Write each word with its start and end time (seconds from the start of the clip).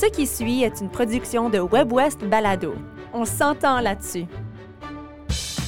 Ce 0.00 0.06
qui 0.06 0.26
suit 0.26 0.62
est 0.62 0.80
une 0.80 0.90
production 0.90 1.48
de 1.50 1.58
WebWest 1.58 2.24
Balado. 2.24 2.74
On 3.12 3.24
s'entend 3.24 3.80
là-dessus. 3.80 4.26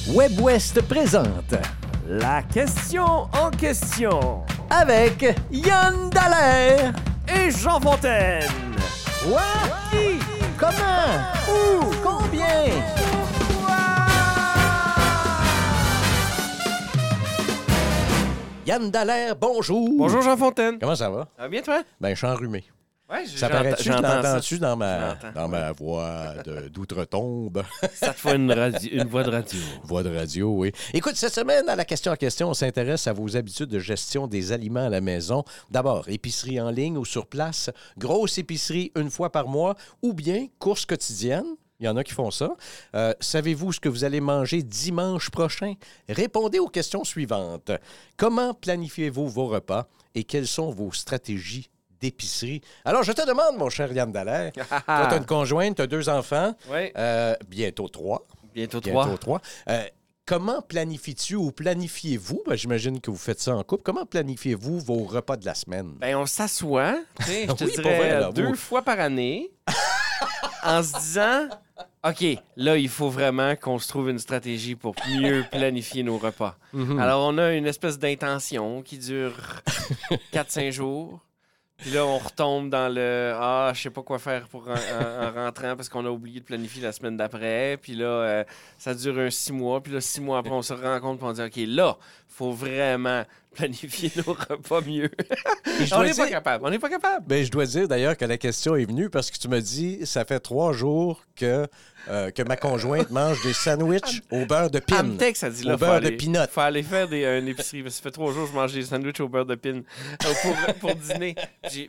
WebWest 0.07 0.81
présente 0.87 1.53
La 2.07 2.41
question 2.43 3.27
en 3.33 3.49
question 3.51 4.43
avec 4.69 5.25
Yann 5.51 6.09
Dallaire. 6.09 6.93
et 7.27 7.51
Jean 7.51 7.79
Fontaine. 7.79 8.47
Quoi? 9.27 9.41
Qui? 9.91 10.19
Comment? 10.57 11.19
Où? 11.49 11.83
Combien? 12.03 12.71
Yann 18.65 18.91
Dallaire, 18.91 19.35
bonjour. 19.35 19.89
Bonjour 19.97 20.21
Jean 20.21 20.37
Fontaine. 20.37 20.77
Comment 20.79 20.95
ça 20.95 21.09
va? 21.09 21.27
Ça 21.35 21.43
va 21.43 21.49
bien 21.49 21.61
toi? 21.61 21.81
Ben, 21.99 22.09
je 22.11 22.15
suis 22.15 22.27
enrhumé. 22.27 22.63
Ouais, 23.11 23.27
Ça 23.27 23.49
paraît-tu? 23.49 23.89
L'entends-tu 23.89 24.57
dans 24.57 24.77
ma, 24.77 25.15
dans 25.35 25.49
ma 25.49 25.73
voix 25.73 26.35
d'outre-tombe? 26.71 27.63
Ça 27.93 28.13
te 28.13 28.19
fait 28.19 28.35
une 28.35 28.47
voix 29.09 29.23
de 29.23 29.29
radio. 29.31 29.59
Voix 29.83 30.03
de 30.03 30.15
radio, 30.15 30.53
oui. 30.55 30.71
Écoute, 30.93 31.15
cette 31.15 31.33
semaine, 31.33 31.67
à 31.67 31.75
la 31.75 31.83
question 31.83 32.13
en 32.13 32.15
question, 32.15 32.49
on 32.49 32.53
s'intéresse 32.53 33.07
à 33.07 33.13
vos 33.13 33.35
habitudes 33.35 33.69
de 33.69 33.79
gestion 33.79 34.27
des 34.27 34.53
aliments 34.53 34.85
à 34.85 34.89
la 34.89 35.01
maison. 35.01 35.43
D'abord, 35.69 36.07
épicerie 36.07 36.61
en 36.61 36.69
ligne 36.69 36.97
ou 36.97 37.03
sur 37.03 37.27
place, 37.27 37.69
grosse 37.97 38.37
épicerie 38.37 38.93
une 38.95 39.09
fois 39.09 39.29
par 39.29 39.47
mois, 39.47 39.75
ou 40.01 40.13
bien 40.13 40.47
course 40.57 40.85
quotidienne. 40.85 41.45
Il 41.81 41.85
y 41.85 41.89
en 41.89 41.97
a 41.97 42.03
qui 42.03 42.13
font 42.13 42.31
ça. 42.31 42.55
Euh, 42.95 43.13
Savez-vous 43.19 43.73
ce 43.73 43.79
que 43.79 43.89
vous 43.89 44.03
allez 44.05 44.21
manger 44.21 44.61
dimanche 44.63 45.31
prochain? 45.31 45.73
Répondez 46.07 46.59
aux 46.59 46.69
questions 46.69 47.03
suivantes. 47.03 47.71
Comment 48.15 48.53
planifiez-vous 48.53 49.27
vos 49.27 49.47
repas 49.47 49.87
et 50.13 50.23
quelles 50.23 50.47
sont 50.47 50.69
vos 50.69 50.91
stratégies 50.93 51.69
d'épicerie? 52.01 52.61
Alors, 52.83 53.03
je 53.03 53.11
te 53.11 53.25
demande, 53.25 53.57
mon 53.57 53.69
cher 53.69 53.91
Yann 53.93 54.11
Dallaire, 54.11 54.51
toi, 54.53 54.81
tu 54.85 55.13
as 55.13 55.17
une 55.17 55.25
conjointe, 55.25 55.75
tu 55.77 55.81
as 55.83 55.87
deux 55.87 56.09
enfants, 56.09 56.53
Oui, 56.69 56.91
euh, 56.97 57.35
bientôt 57.47 57.87
trois. 57.87 58.25
bientôt 58.53 58.81
Bientôt 58.81 59.01
trois. 59.17 59.17
trois. 59.17 59.41
Euh, 59.69 59.83
comment 60.25 60.61
planifies-tu 60.61 61.35
ou 61.35 61.51
planifiez-vous, 61.51 62.43
ben, 62.47 62.55
j'imagine 62.55 62.99
que 62.99 63.11
vous 63.11 63.17
faites 63.17 63.39
ça 63.39 63.55
en 63.55 63.63
couple, 63.63 63.83
comment 63.83 64.05
planifiez-vous 64.05 64.79
vos 64.79 65.03
repas 65.03 65.37
de 65.37 65.45
la 65.45 65.55
semaine? 65.55 65.93
Ben, 65.99 66.15
on 66.17 66.25
s'assoit, 66.25 66.95
je 67.19 67.25
te 67.25 67.29
Oui, 67.31 67.47
pas 67.47 67.53
dirais 67.81 67.97
vrai, 67.97 68.19
là, 68.19 68.31
deux 68.31 68.47
vous. 68.47 68.55
fois 68.55 68.81
par 68.81 68.99
année, 68.99 69.51
en 70.63 70.81
se 70.83 70.93
disant, 70.99 71.47
OK, 72.03 72.23
là, 72.57 72.77
il 72.77 72.89
faut 72.89 73.09
vraiment 73.09 73.55
qu'on 73.55 73.77
se 73.79 73.87
trouve 73.87 74.09
une 74.09 74.19
stratégie 74.19 74.75
pour 74.75 74.95
mieux 75.09 75.43
planifier 75.51 76.01
nos 76.03 76.17
repas. 76.17 76.55
Mhm. 76.73 76.99
Alors, 76.99 77.27
on 77.27 77.37
a 77.37 77.51
une 77.53 77.67
espèce 77.67 77.99
d'intention 77.99 78.81
qui 78.81 78.97
dure 78.97 79.33
4-5 80.33 80.71
jours. 80.71 81.19
Puis 81.81 81.89
là, 81.91 82.05
on 82.05 82.19
retombe 82.19 82.69
dans 82.69 82.93
le 82.93 83.33
Ah, 83.35 83.71
je 83.73 83.81
sais 83.81 83.89
pas 83.89 84.03
quoi 84.03 84.19
faire 84.19 84.47
pour 84.47 84.67
en, 84.69 84.73
en- 84.73 85.23
en 85.27 85.31
rentrant 85.45 85.75
parce 85.75 85.89
qu'on 85.89 86.05
a 86.05 86.09
oublié 86.09 86.39
de 86.39 86.45
planifier 86.45 86.81
la 86.83 86.91
semaine 86.91 87.17
d'après. 87.17 87.77
Puis 87.81 87.95
là, 87.95 88.05
euh, 88.05 88.43
ça 88.77 88.93
dure 88.93 89.17
un 89.17 89.29
six 89.31 89.51
mois. 89.51 89.81
Puis 89.81 89.91
là, 89.91 89.99
six 89.99 90.21
mois 90.21 90.37
après, 90.37 90.51
on 90.51 90.61
se 90.61 90.73
rend 90.73 90.99
compte 90.99 91.19
et 91.21 91.23
on 91.25 91.31
dit 91.33 91.41
OK, 91.41 91.55
là, 91.67 91.97
faut 92.33 92.51
vraiment 92.53 93.23
planifier 93.55 94.09
nos 94.15 94.31
repas 94.33 94.79
mieux. 94.81 95.11
On 95.91 96.03
n'est 96.03 96.13
pas 96.13 96.29
capable. 96.29 96.65
On 96.65 96.69
n'est 96.69 96.79
pas 96.79 96.89
capable. 96.89 97.25
ben, 97.27 97.43
je 97.43 97.51
dois 97.51 97.65
dire 97.65 97.87
d'ailleurs 97.87 98.15
que 98.15 98.23
la 98.23 98.37
question 98.37 98.75
est 98.77 98.85
venue 98.85 99.09
parce 99.09 99.29
que 99.29 99.37
tu 99.37 99.49
me 99.49 99.59
dis, 99.59 100.05
ça 100.05 100.23
fait 100.23 100.39
trois 100.39 100.71
jours 100.71 101.25
que, 101.35 101.67
euh, 102.09 102.31
que 102.31 102.41
ma 102.43 102.55
conjointe 102.55 103.09
mange 103.11 103.41
des 103.43 103.51
sandwichs 103.51 104.21
au 104.31 104.45
beurre 104.45 104.69
de 104.71 104.79
pin. 104.79 105.05
Ça 105.35 105.49
dit 105.49 105.63
là, 105.63 105.73
Au 105.73 105.77
beurre 105.77 105.99
de 105.99 106.09
peanut. 106.11 106.49
faut 106.49 106.61
aller 106.61 106.81
faire 106.83 107.09
des, 107.09 107.25
euh, 107.25 107.39
une 107.39 107.49
épicerie. 107.49 107.83
Ça 107.91 108.01
fait 108.01 108.11
trois 108.11 108.31
jours 108.31 108.45
que 108.45 108.51
je 108.51 108.55
mange 108.55 108.71
des 108.73 108.83
sandwichs 108.83 109.19
au 109.19 109.27
beurre 109.27 109.45
de 109.45 109.55
pin 109.55 109.81
euh, 109.81 110.33
pour, 110.41 110.75
pour 110.75 110.95
dîner. 110.95 111.35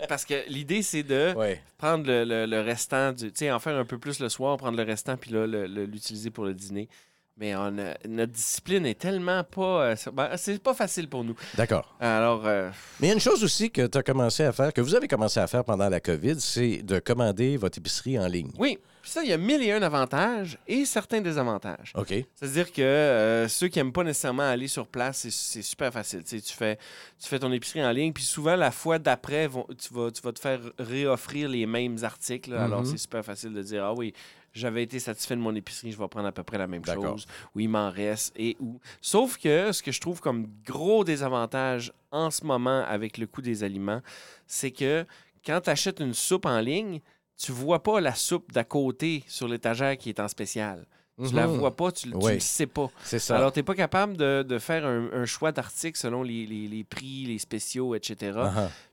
Parce 0.09 0.25
que 0.25 0.35
l'idée, 0.49 0.83
c'est 0.83 1.05
de 1.05 1.33
Ouais. 1.37 1.61
prendre 1.79 2.05
le, 2.07 2.25
le- 2.25 2.47
le 2.47 2.61
restant, 2.61 3.13
du- 3.13 3.31
tu 3.31 3.39
sais, 3.39 3.51
en 3.53 3.61
faire 3.61 3.77
un 3.77 3.85
peu 3.85 3.99
plus 3.99 4.19
le 4.19 4.29
soir, 4.29 4.57
prendre 4.57 4.77
le 4.77 4.83
restant, 4.85 5.17
puis 5.17 5.31
là, 5.31 5.47
l'utiliser 5.47 6.31
pour 6.31 6.45
le 6.45 6.55
dîner. 6.55 6.89
Mais 7.39 7.57
on 7.57 7.79
a- 7.79 7.97
notre 8.07 8.33
discipline 8.33 8.85
est 8.87 8.99
tellement 8.99 9.43
pas. 9.43 9.63
euh, 9.85 9.97
c'est- 9.97 10.11
ben, 10.11 10.31
c'est 10.37 10.63
pas 10.63 10.75
facile 10.75 11.09
pour 11.09 11.25
nous. 11.25 11.35
D'accord. 11.57 11.97
Alors, 11.99 12.47
euh, 12.47 12.71
Mais 13.01 13.07
il 13.07 13.09
y 13.09 13.11
a 13.11 13.15
une 13.15 13.21
chose 13.21 13.43
aussi 13.43 13.71
que 13.71 13.87
tu 13.87 13.97
as 13.99 14.03
commencé 14.03 14.45
à 14.45 14.53
faire, 14.53 14.73
que 14.73 14.81
vous 14.83 14.95
avez 14.95 15.09
commencé 15.09 15.41
à 15.41 15.47
faire 15.47 15.65
pendant 15.65 15.89
la 15.89 15.99
COVID, 16.01 16.39
c'est 16.41 16.83
de 16.83 16.99
commander 16.99 17.57
votre 17.57 17.79
épicerie 17.79 18.19
en 18.19 18.27
ligne. 18.27 18.51
oui. 18.59 18.79
Puis 19.01 19.11
ça, 19.11 19.25
il 19.25 19.31
y 19.31 19.33
a 19.33 19.37
mille 19.37 19.61
et 19.65 19.73
un 19.73 19.83
avantages 19.83 20.57
et 20.69 20.85
certains 20.85 21.21
désavantages. 21.21 21.93
OK. 21.97 22.15
C'est-à-dire 22.37 22.73
que 22.73 22.83
euh, 22.83 23.49
ceux 23.49 23.67
qui 23.67 23.81
n'aiment 23.81 23.93
pas 23.93 24.05
nécessairement 24.05 24.45
aller 24.49 24.69
sur 24.69 24.87
place, 24.87 25.27
c'est- 25.29 25.63
super 25.63 25.93
facile. 25.93 26.23
Tu, 26.23 26.37
sais, 26.39 26.41
tu 26.41 26.53
fais, 26.55 26.79
tu 27.21 27.29
fais 27.29 27.41
ton 27.41 27.51
épicerie 27.51 27.85
en 27.85 27.91
ligne, 27.91 28.13
puis 28.13 28.23
souvent, 28.23 28.55
la 28.55 28.71
fois 28.71 29.01
d'après, 29.01 29.49
tu 29.77 29.93
vas, 29.93 30.09
tu 30.13 30.23
vas 30.23 30.31
te 30.33 30.39
faire 30.39 30.61
réoffrir 30.79 31.49
les 31.49 31.67
mêmes 31.67 31.97
articles. 32.05 32.55
Alors, 32.55 32.83
Mhm. 32.83 32.87
c'est 32.93 32.99
super 32.99 33.25
facile 33.25 33.53
de 33.53 33.63
dire 33.63 33.85
Ah 33.85 33.93
oui, 33.93 34.15
j'avais 34.53 34.83
été 34.83 34.99
satisfait 35.01 35.35
de 35.37 35.41
mon 35.41 35.55
épicerie, 35.55 35.93
je 35.93 35.99
vais 35.99 36.09
prendre 36.09 36.29
à 36.29 36.33
peu 36.33 36.43
près 36.43 36.59
la 36.59 36.67
même 36.67 36.85
chose, 36.85 37.27
ou 37.55 37.61
il 37.61 37.69
m'en 37.69 37.91
reste, 37.91 38.33
et 38.37 38.57
où. 38.61 38.79
Sauf 39.01 39.39
que 39.39 39.73
ce 39.73 39.83
que 39.83 39.93
je 39.93 40.01
trouve 40.01 40.21
comme 40.21 40.47
gros 40.67 41.05
désavantage 41.05 41.93
en 42.11 42.31
ce 42.31 42.45
moment 42.45 42.85
avec 42.87 43.19
le 43.19 43.27
coût 43.27 43.43
des 43.43 43.65
aliments, 43.65 44.01
c'est 44.47 44.71
que 44.71 45.07
quand 45.45 45.61
tu 45.63 45.71
achètes 45.71 46.01
une 46.01 46.15
soupe 46.15 46.47
en 46.47 46.61
ligne, 46.61 47.01
tu 47.37 47.51
vois 47.53 47.83
pas 47.83 48.01
la 48.01 48.15
soupe 48.15 48.53
d'à 48.53 48.65
côté 48.65 49.25
sur 49.27 49.49
l'étagère 49.49 49.97
qui 49.99 50.11
est 50.11 50.21
en 50.21 50.29
spécial. 50.29 50.87
Tu 51.27 51.35
la 51.35 51.47
Mhm. 51.47 51.59
vois 51.59 51.77
pas, 51.77 51.93
tu, 51.93 52.09
Oui. 52.15 52.35
le 52.35 52.41
sais 52.41 52.67
pas. 52.67 52.91
C'est 53.05 53.19
ça. 53.19 53.37
Alors, 53.37 53.53
tu 53.53 53.59
n'es 53.59 53.63
pas 53.63 53.75
capable 53.75 54.17
de, 54.17 54.43
de 54.43 54.59
faire 54.59 54.85
un, 54.87 55.11
un 55.13 55.25
choix 55.27 55.53
d'articles 55.53 55.99
selon 55.99 56.23
les, 56.23 56.47
les- 56.47 56.69
les 56.69 56.85
prix, 56.85 57.25
les 57.27 57.39
spéciaux, 57.39 57.95
etc. 57.95 58.33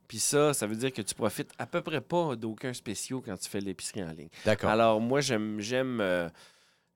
Puis 0.09 0.17
ça, 0.17 0.55
ça 0.55 0.65
veut 0.65 0.75
dire 0.75 0.91
que 0.91 1.03
tu 1.03 1.13
profites 1.13 1.51
à 1.59 1.67
peu 1.67 1.81
près 1.81 2.01
pas 2.01 2.35
d'aucun 2.35 2.73
spéciaux 2.73 3.21
quand 3.23 3.37
tu 3.37 3.47
fais 3.47 3.61
l'épicerie 3.61 4.03
en 4.03 4.11
ligne. 4.11 4.29
D'accord. 4.43 4.71
Alors, 4.71 4.99
moi, 4.99 5.21
j'aime 5.21 5.61
j'aime 5.61 6.01
euh, 6.01 6.27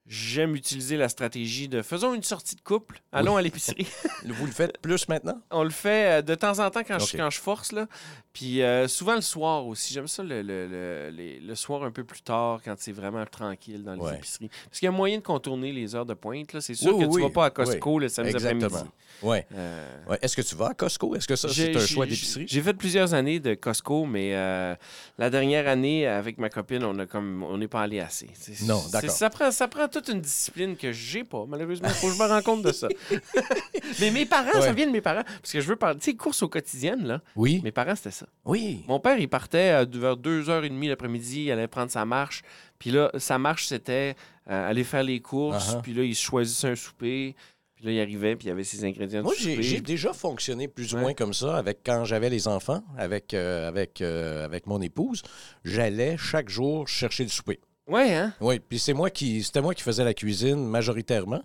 j'aime 0.06 0.56
utiliser 0.56 0.98
la 0.98 1.08
stratégie 1.10 1.68
de 1.70 1.82
faisons 1.82 2.14
une 2.14 2.24
sortie 2.24 2.56
de 2.56 2.62
couple, 2.62 3.02
allons 3.12 3.38
à 3.38 3.42
l'épicerie. 3.42 3.88
Vous 4.26 4.46
le 4.46 4.52
faites 4.52 4.78
plus 4.80 5.08
maintenant? 5.08 5.40
On 5.52 5.64
le 5.64 5.70
fait 5.70 6.20
euh, 6.20 6.22
de 6.22 6.36
temps 6.36 6.60
en 6.60 6.70
temps 6.70 6.84
quand, 6.86 7.00
je, 7.00 7.16
quand 7.18 7.30
je 7.30 7.40
force. 7.40 7.72
Là. 7.72 7.88
Puis 8.34 8.62
euh, 8.62 8.88
souvent 8.88 9.16
le 9.16 9.22
soir 9.22 9.66
aussi. 9.66 9.94
J'aime 9.94 10.08
ça 10.08 10.24
le, 10.24 10.42
le- 10.42 10.68
le- 10.68 11.40
le 11.46 11.56
soir 11.56 11.84
un 11.84 11.92
peu 11.92 12.04
plus 12.04 12.22
tard 12.22 12.60
quand 12.64 12.76
c'est 12.78 12.92
vraiment 12.92 13.26
tranquille 13.26 13.84
dans 13.84 13.94
les 13.94 14.02
Ouais. 14.02 14.16
épiceries. 14.18 14.50
Parce 14.66 14.80
qu'il 14.80 14.88
y 14.88 14.90
a 14.90 14.92
moyen 14.92 15.18
de 15.18 15.24
contourner 15.24 15.72
les 15.72 15.96
heures 15.96 16.06
de 16.06 16.14
pointe. 16.14 16.60
C'est 16.60 16.74
sûr 16.76 16.96
Oui, 16.98 17.04
que 17.06 17.10
oui, 17.10 17.22
tu 17.22 17.28
vas 17.28 17.30
pas 17.34 17.46
à. 17.46 17.50
Costco 17.50 18.00
le 18.00 18.10
samedi 18.10 18.36
après-midi. 18.36 18.76
Oui. 19.22 19.38
Euh, 19.54 19.90
Ouais. 20.08 20.18
Est-ce 20.22 20.36
que 20.36 20.42
tu 20.42 20.56
vas 20.56 20.70
à 20.70 20.74
Costco? 20.74 21.16
Est-ce 21.16 21.28
que 21.28 21.36
ça, 21.36 21.48
c'est 21.48 21.76
un 21.76 21.86
choix 21.86 22.06
d'épicerie? 22.06 22.46
J'ai 22.48 22.62
fait 22.62 22.74
plusieurs 22.74 23.14
années 23.14 23.40
de 23.40 23.54
Costco, 23.54 24.06
mais 24.06 24.32
euh, 24.36 24.76
la 25.18 25.30
dernière 25.30 25.68
année, 25.68 26.08
avec 26.08 26.38
ma 26.40 26.50
copine, 26.50 26.84
on 26.84 26.98
a 27.00 27.06
comme 27.06 27.44
on 27.44 27.58
n'est 27.58 27.68
pas 27.68 27.82
allé 27.84 28.00
assez. 28.00 28.30
Non, 28.64 28.82
d'accord. 28.92 29.12
Ça 29.12 29.30
prend, 29.30 29.52
ça 29.52 29.68
prend 29.68 29.88
toute 29.94 30.10
une 30.10 30.22
discipline 30.22 30.76
que 30.76 30.92
j'ai 30.92 31.24
pas, 31.24 31.46
malheureusement. 31.48 31.88
Faut 31.90 32.08
que 32.08 32.14
je 32.14 32.20
me 32.20 32.28
rende 32.28 32.44
compte 32.44 32.64
de 32.64 32.72
ça. 32.72 32.88
mais 34.00 34.12
mes 34.12 34.26
parents, 34.26 34.62
ça 34.62 34.74
vient 34.74 34.88
de 34.88 34.92
mes 34.92 35.02
parents. 35.02 35.24
Parce 35.24 35.54
que 35.54 35.62
je 35.62 35.68
veux 35.68 35.76
parler. 35.76 36.00
Tu 36.00 36.12
sais, 36.12 36.18
course 36.18 36.42
au 36.44 36.50
quotidien, 36.50 36.96
là. 36.96 37.22
Oui. 37.36 37.62
Mes 37.64 37.72
parents, 37.72 37.96
c'était 37.96 38.12
ça. 38.12 38.26
Oui. 38.46 38.84
Mon 38.88 39.00
père, 39.00 39.18
il 39.18 39.30
partait 39.30 39.84
euh, 39.84 39.86
vers 39.90 40.18
2h30 40.18 40.90
l'après-midi, 40.90 41.44
il 41.46 41.52
allait 41.52 41.68
prendre 41.68 41.92
sa 41.92 42.06
marche. 42.06 42.42
Puis 42.80 42.92
là, 42.92 43.12
sa 43.18 43.38
marche, 43.38 43.68
c'était 43.68 44.16
euh, 44.50 44.70
aller 44.70 44.84
faire 44.84 45.04
les 45.04 45.22
courses. 45.22 45.74
Uh-huh. 45.76 45.82
Puis 45.82 45.94
là, 45.94 46.04
il 46.04 46.16
choisissait 46.16 46.70
un 46.70 46.76
souper. 46.76 47.36
Puis 47.76 47.86
là, 47.86 47.92
il 47.92 48.00
arrivait, 48.02 48.36
puis 48.36 48.48
il 48.48 48.50
y 48.50 48.52
avait 48.52 48.64
ses 48.64 48.84
ingrédients 48.86 49.24
Moi, 49.24 49.34
j'ai 49.38 49.82
déjà 49.82 50.14
fonctionné 50.14 50.68
plus 50.68 50.94
ou 50.94 50.98
Ouais. 50.98 51.02
moins 51.02 51.14
comme 51.14 51.34
ça 51.34 51.58
avec 51.58 51.80
quand 51.86 52.06
j'avais 52.06 52.30
les 52.30 52.48
enfants, 52.48 52.84
avec, 52.98 53.34
euh, 53.34 53.68
avec, 53.68 54.02
euh, 54.02 54.46
avec 54.46 54.68
mon 54.68 54.82
épouse. 54.82 55.22
J'allais 55.64 56.18
chaque 56.18 56.50
jour 56.50 56.88
chercher 56.88 57.24
le 57.24 57.30
souper. 57.30 57.60
Ouais, 57.88 58.14
hein? 58.14 58.34
Oui, 58.40 58.60
puis 58.60 58.80
c'est 58.80 58.94
moi 58.94 59.10
qui 59.10 59.44
c'était 59.44 59.62
moi 59.62 59.74
qui 59.74 59.84
faisais 59.84 60.06
la 60.06 60.14
cuisine 60.14 60.66
majoritairement 60.66 61.42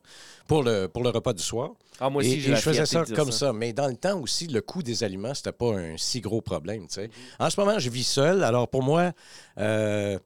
pour 0.47 0.62
le, 0.62 0.87
pour 0.87 1.03
le 1.03 1.10
repas 1.10 1.32
du 1.32 1.43
soir. 1.43 1.72
Ah, 2.00 2.09
moi 2.09 2.21
aussi, 2.22 2.41
j'ai 2.41 2.53
et 2.53 2.54
je 2.56 2.60
faisais 2.60 2.87
ça 2.87 3.04
comme 3.16 3.32
ça. 3.32 3.53
Mais 3.53 3.72
dans 3.72 3.88
le 3.88 3.97
temps 3.97 4.21
aussi, 4.21 4.47
le 4.47 4.60
coût 4.60 4.82
des 4.82 5.03
aliments, 5.03 5.34
c'était 5.34 5.50
pas 5.50 5.75
un 5.75 5.97
si 5.97 6.21
gros 6.21 6.41
problème. 6.41 6.87
tu 6.87 6.94
sais. 6.94 7.10
En 7.41 7.50
ce 7.50 7.59
moment, 7.59 7.78
je 7.81 7.91
vis 7.91 8.04
seul. 8.04 8.44
Alors 8.44 8.69
pour 8.69 8.84
moi, 8.84 9.12
euh, 9.59 10.16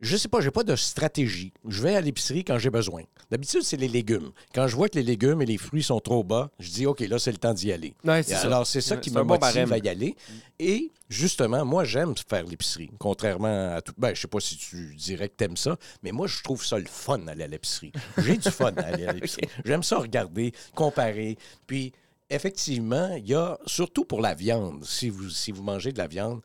je 0.00 0.16
sais 0.16 0.28
pas, 0.28 0.40
j'ai 0.40 0.50
pas 0.50 0.62
de 0.62 0.76
stratégie. 0.76 1.52
Je 1.66 1.82
vais 1.82 1.96
à 1.96 2.00
l'épicerie 2.00 2.44
quand 2.44 2.58
j'ai 2.58 2.70
besoin. 2.70 3.02
D'habitude, 3.30 3.62
c'est 3.62 3.76
les 3.76 3.88
légumes. 3.88 4.30
Quand 4.54 4.68
je 4.68 4.76
vois 4.76 4.88
que 4.88 4.96
les 4.96 5.02
légumes 5.02 5.42
et 5.42 5.46
les 5.46 5.58
fruits 5.58 5.82
sont 5.82 6.00
trop 6.00 6.22
bas, 6.22 6.50
je 6.58 6.70
dis 6.70 6.86
OK, 6.86 7.00
là, 7.00 7.18
c'est 7.18 7.32
le 7.32 7.38
temps 7.38 7.54
d'y 7.54 7.72
aller. 7.72 7.94
Ouais, 8.04 8.22
c'est 8.22 8.34
alors, 8.34 8.66
c'est 8.66 8.80
ça 8.80 8.96
qui 8.96 9.10
me 9.10 9.22
bon 9.22 9.38
motive 9.40 9.72
à 9.72 9.78
y 9.78 9.88
aller. 9.88 10.14
Et 10.58 10.92
justement, 11.08 11.64
moi, 11.64 11.84
j'aime 11.84 12.14
faire 12.28 12.44
l'épicerie, 12.44 12.90
contrairement 12.98 13.74
à 13.74 13.82
tout. 13.82 13.94
Ben, 13.96 14.14
je 14.14 14.20
sais 14.20 14.28
pas 14.28 14.40
si 14.40 14.56
tu 14.56 14.94
dirais 14.94 15.28
que 15.28 15.34
t'aimes 15.34 15.56
ça, 15.56 15.76
mais 16.02 16.12
moi, 16.12 16.26
je 16.26 16.42
trouve 16.42 16.64
ça 16.64 16.78
le 16.78 16.86
fun 16.86 17.26
aller 17.26 17.44
à 17.44 17.48
l'épicerie. 17.48 17.92
J'ai 18.18 18.36
du 18.36 18.50
fun 18.50 18.72
à 18.76 18.82
aller 18.82 19.06
à 19.06 19.12
l'épicerie. 19.14 19.48
J'aime 19.64 19.82
ça 19.82 19.98
regarder, 19.98 20.52
comparer. 20.74 21.36
Puis, 21.66 21.92
effectivement, 22.30 23.14
il 23.16 23.28
y 23.28 23.34
a, 23.34 23.58
surtout 23.66 24.04
pour 24.04 24.20
la 24.20 24.34
viande, 24.34 24.84
si 24.84 25.08
vous, 25.08 25.30
si 25.30 25.52
vous 25.52 25.62
mangez 25.62 25.92
de 25.92 25.98
la 25.98 26.06
viande, 26.06 26.40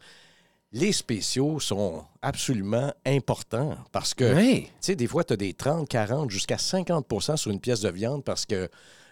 les 0.73 0.91
spéciaux 0.94 1.59
sont 1.59 2.03
absolument 2.21 2.94
importants 3.06 3.75
parce 3.91 4.13
que, 4.13 4.33
tu 4.62 4.68
sais, 4.79 4.95
des 4.95 5.07
fois, 5.07 5.23
tu 5.23 5.33
as 5.33 5.38
des 5.38 5.53
30, 5.53 5.88
40, 5.88 6.29
jusqu'à 6.29 6.56
50% 6.56 7.35
sur 7.38 7.51
une 7.51 7.59
pièce 7.59 7.81
de 7.81 7.89
viande 7.89 8.23
parce 8.23 8.45
que 8.45 8.69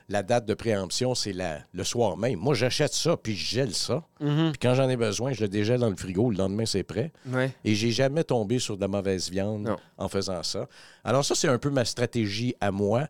la 0.07 0.23
date 0.23 0.45
de 0.45 0.53
préemption, 0.55 1.13
c'est 1.13 1.35
le 1.71 1.83
soir 1.83 2.17
même. 2.17 2.39
Moi, 2.39 2.55
j'achète 2.55 2.93
ça, 2.93 3.15
puis 3.15 3.35
je 3.35 3.45
gèle 3.45 3.75
ça. 3.75 4.03
Mhm. 4.21 4.51
Puis 4.53 4.59
quand 4.59 4.73
j'en 4.73 4.89
ai 4.89 4.95
besoin, 4.97 5.33
je 5.33 5.41
le 5.41 5.49
dégèle 5.49 5.81
dans 5.81 5.89
le 5.89 5.95
frigo. 5.95 6.31
Le 6.31 6.37
lendemain, 6.37 6.65
c'est 6.65 6.81
prêt. 6.83 7.11
Ouais. 7.27 7.51
Et 7.63 7.75
j'ai 7.75 7.91
jamais 7.91 8.23
tombé 8.23 8.57
sur 8.57 8.75
de 8.75 8.81
la 8.81 8.87
mauvaise 8.87 9.29
viande 9.29 9.63
Non. 9.63 9.77
en 9.97 10.07
faisant 10.09 10.41
ça. 10.41 10.67
Alors 11.03 11.23
ça, 11.23 11.35
c'est 11.35 11.47
un 11.47 11.59
peu 11.59 11.69
ma 11.69 11.85
stratégie 11.85 12.55
à 12.59 12.71
moi. 12.71 13.07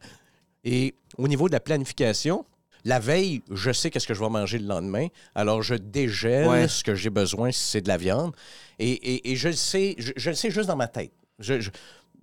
Et 0.66 0.96
au 1.18 1.28
niveau 1.30 1.48
de 1.48 1.54
la 1.54 1.62
planification, 1.62 2.46
la 2.86 3.00
veille, 3.00 3.42
je 3.52 3.72
sais 3.72 3.90
qu'est-ce 3.90 4.08
que 4.08 4.14
je 4.14 4.20
vais 4.24 4.30
manger 4.30 4.58
le 4.60 4.68
lendemain. 4.68 5.08
Alors 5.36 5.62
je 5.62 5.76
dégèle 5.76 6.48
Ouais. 6.48 6.68
ce 6.68 6.84
que 6.84 6.96
j'ai 6.96 7.10
besoin 7.10 7.52
si 7.52 7.64
c'est 7.64 7.82
de 7.82 7.88
la 7.88 7.98
viande. 7.98 8.34
Et, 8.80 8.92
et- 8.92 9.32
et 9.32 9.36
je 9.36 9.50
le 9.50 9.54
sais, 9.56 9.96
je, 9.98 10.12
je 10.16 10.30
le 10.30 10.36
sais 10.36 10.50
juste 10.52 10.68
dans 10.68 10.76
ma 10.78 10.88
tête. 10.88 11.12
Je- 11.40 11.60
je- 11.60 11.70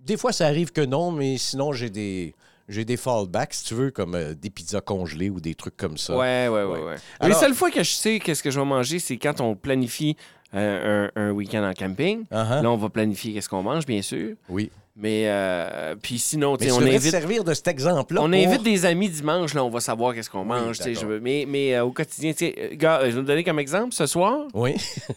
des 0.00 0.16
fois, 0.16 0.32
ça 0.32 0.46
arrive 0.46 0.72
que 0.72 0.80
non, 0.80 1.10
mais 1.10 1.36
sinon, 1.36 1.72
j'ai 1.72 1.90
des, 1.90 2.34
j'ai 2.68 2.84
des 2.84 2.96
fallbacks, 2.96 3.54
si 3.54 3.64
tu 3.64 3.74
veux, 3.74 3.90
comme 3.90 4.14
euh, 4.14 4.34
des 4.34 4.50
pizzas 4.50 4.80
congelées 4.80 5.30
ou 5.30 5.40
des 5.40 5.54
trucs 5.54 5.76
comme 5.76 5.98
ça. 5.98 6.16
Ouais, 6.16 6.48
ouais, 6.48 6.62
ouais, 6.62 6.64
Ouais. 6.64 6.84
ouais. 6.84 6.94
Alors- 7.20 7.34
Les 7.36 7.44
seules 7.44 7.54
fois 7.54 7.70
que 7.70 7.82
je 7.82 7.90
sais 7.90 8.18
qu'est-ce 8.20 8.42
que 8.42 8.50
je 8.50 8.58
vais 8.58 8.66
manger, 8.66 8.98
c'est 8.98 9.16
quand 9.18 9.40
on 9.40 9.54
planifie 9.56 10.16
euh, 10.54 11.08
un, 11.16 11.22
un 11.28 11.30
week-end 11.32 11.64
en 11.68 11.72
camping. 11.74 12.24
Uh-huh. 12.30 12.62
Là, 12.62 12.70
on 12.70 12.76
va 12.76 12.88
planifier 12.88 13.34
qu'est-ce 13.34 13.48
qu'on 13.48 13.62
mange, 13.64 13.84
bien 13.84 14.00
sûr. 14.00 14.36
Oui. 14.48 14.70
Mais 14.98 15.24
euh, 15.26 15.94
puis 16.00 16.18
sinon, 16.18 16.56
tu 16.56 16.64
Mais 16.64 16.70
tu 16.70 16.76
on 16.76 16.80
invite, 16.80 17.10
servir 17.10 17.44
de 17.44 17.52
cet 17.52 17.68
exemple-là. 17.68 18.22
on 18.22 18.30
pour- 18.30 18.34
invite 18.34 18.62
des 18.62 18.86
amis 18.86 19.10
dimanche, 19.10 19.52
là, 19.52 19.62
on 19.62 19.68
va 19.68 19.80
savoir 19.80 20.14
qu'est-ce 20.14 20.30
qu'on 20.30 20.44
mange. 20.46 20.78
je 20.82 21.04
veux- 21.04 21.20
mais 21.20 21.44
mais 21.46 21.74
euh, 21.74 21.84
au 21.84 21.90
quotidien, 21.92 22.32
tu 22.32 22.38
sais, 22.46 22.54
euh, 22.58 22.68
gars, 22.76 23.00
euh, 23.00 23.10
je 23.10 23.16
vais 23.16 23.20
te 23.22 23.26
donner 23.26 23.44
comme 23.44 23.58
exemple, 23.58 23.92
ce 23.94 24.06
soir, 24.06 24.46
Oui. 24.54 24.74